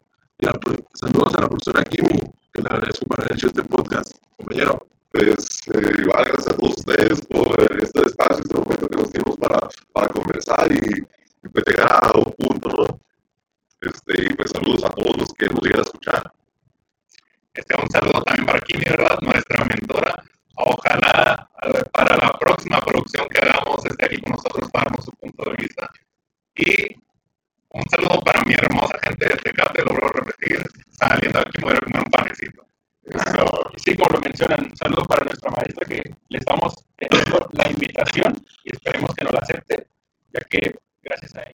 Y 0.40 0.46
saludos 0.94 1.34
a 1.34 1.40
la 1.42 1.48
profesora 1.48 1.82
Kimi, 1.84 2.20
que 2.52 2.62
le 2.62 2.68
agradezco 2.68 3.06
por 3.06 3.20
haber 3.20 3.32
hecho 3.34 3.48
este 3.48 3.62
podcast, 3.64 4.12
compañero. 4.36 4.86
Pues 5.10 5.60
eh, 5.74 5.92
igual 6.02 6.24
gracias 6.26 6.48
a 6.48 6.56
todos 6.56 6.76
ustedes 6.76 7.20
por 7.26 7.82
este 7.82 8.06
espacio, 8.06 8.44
este 8.44 8.54
momento 8.54 8.86
que 8.88 8.96
nos 8.98 9.10
dimos 9.12 9.36
para, 9.38 9.58
para 9.92 10.08
conversar 10.08 10.70
y, 10.70 11.02
y, 11.48 11.50
pues 11.50 11.64
llegar 11.66 12.04
a 12.04 12.18
un 12.18 12.32
punto, 12.32 12.68
¿no? 12.68 13.00
Este, 13.80 14.24
y 14.24 14.34
pues 14.34 14.50
saludos 14.50 14.84
a 14.84 14.90
todos 14.90 15.16
los 15.16 15.32
que 15.34 15.46
nos 15.46 15.62
llegan 15.62 15.80
a 15.80 15.82
escuchar. 15.82 16.32
Este, 17.54 17.74
un 17.80 17.90
saludo 17.90 18.22
también 18.22 18.46
para 18.46 18.60
Kimi, 18.60 18.84
¿verdad? 18.84 19.18
Nuestra 19.20 19.64
mentora. 19.64 20.24
Ojalá 20.56 21.48
para 21.92 22.16
la 22.16 22.32
próxima 22.38 22.80
producción 22.80 23.28
que 23.28 23.38
hagamos 23.38 23.84
esté 23.86 24.06
aquí 24.06 24.20
con 24.20 24.32
nosotros 24.32 24.70
para 24.72 24.84
darnos 24.84 25.04
su 25.04 25.12
punto 25.12 25.50
de 25.50 25.56
vista. 25.56 25.90
Y 26.56 26.96
un 27.70 27.82
saludo 27.90 28.20
para 28.22 28.42
mi 28.44 28.54
hermosa 28.54 28.98
gente 29.02 29.28
de 29.28 29.36
Tecate, 29.36 29.84
lo 29.84 29.92
vuelvo 29.92 30.08
a 30.08 30.20
repetir, 30.20 30.62
saliendo 30.90 31.38
aquí 31.40 31.60
voy 31.62 31.74
a 31.74 31.80
comer 31.80 32.02
un 32.04 32.10
panecito. 32.10 32.66
Eso, 33.04 33.70
sí, 33.76 33.96
como 33.96 34.16
lo 34.16 34.20
mencionan, 34.20 34.64
un 34.64 34.76
saludo 34.76 35.04
para 35.04 35.24
nuestra 35.24 35.50
maestra 35.50 35.86
que 35.86 36.14
le 36.28 36.38
estamos 36.38 36.74
teniendo 36.96 37.48
la 37.52 37.70
invitación 37.70 38.34
y 38.64 38.74
esperemos 38.74 39.14
que 39.14 39.24
nos 39.24 39.32
la 39.32 39.40
acepte, 39.40 39.86
ya 40.32 40.40
que 40.40 40.78
gracias 41.08 41.34
a 41.34 41.38
ella 41.40 41.46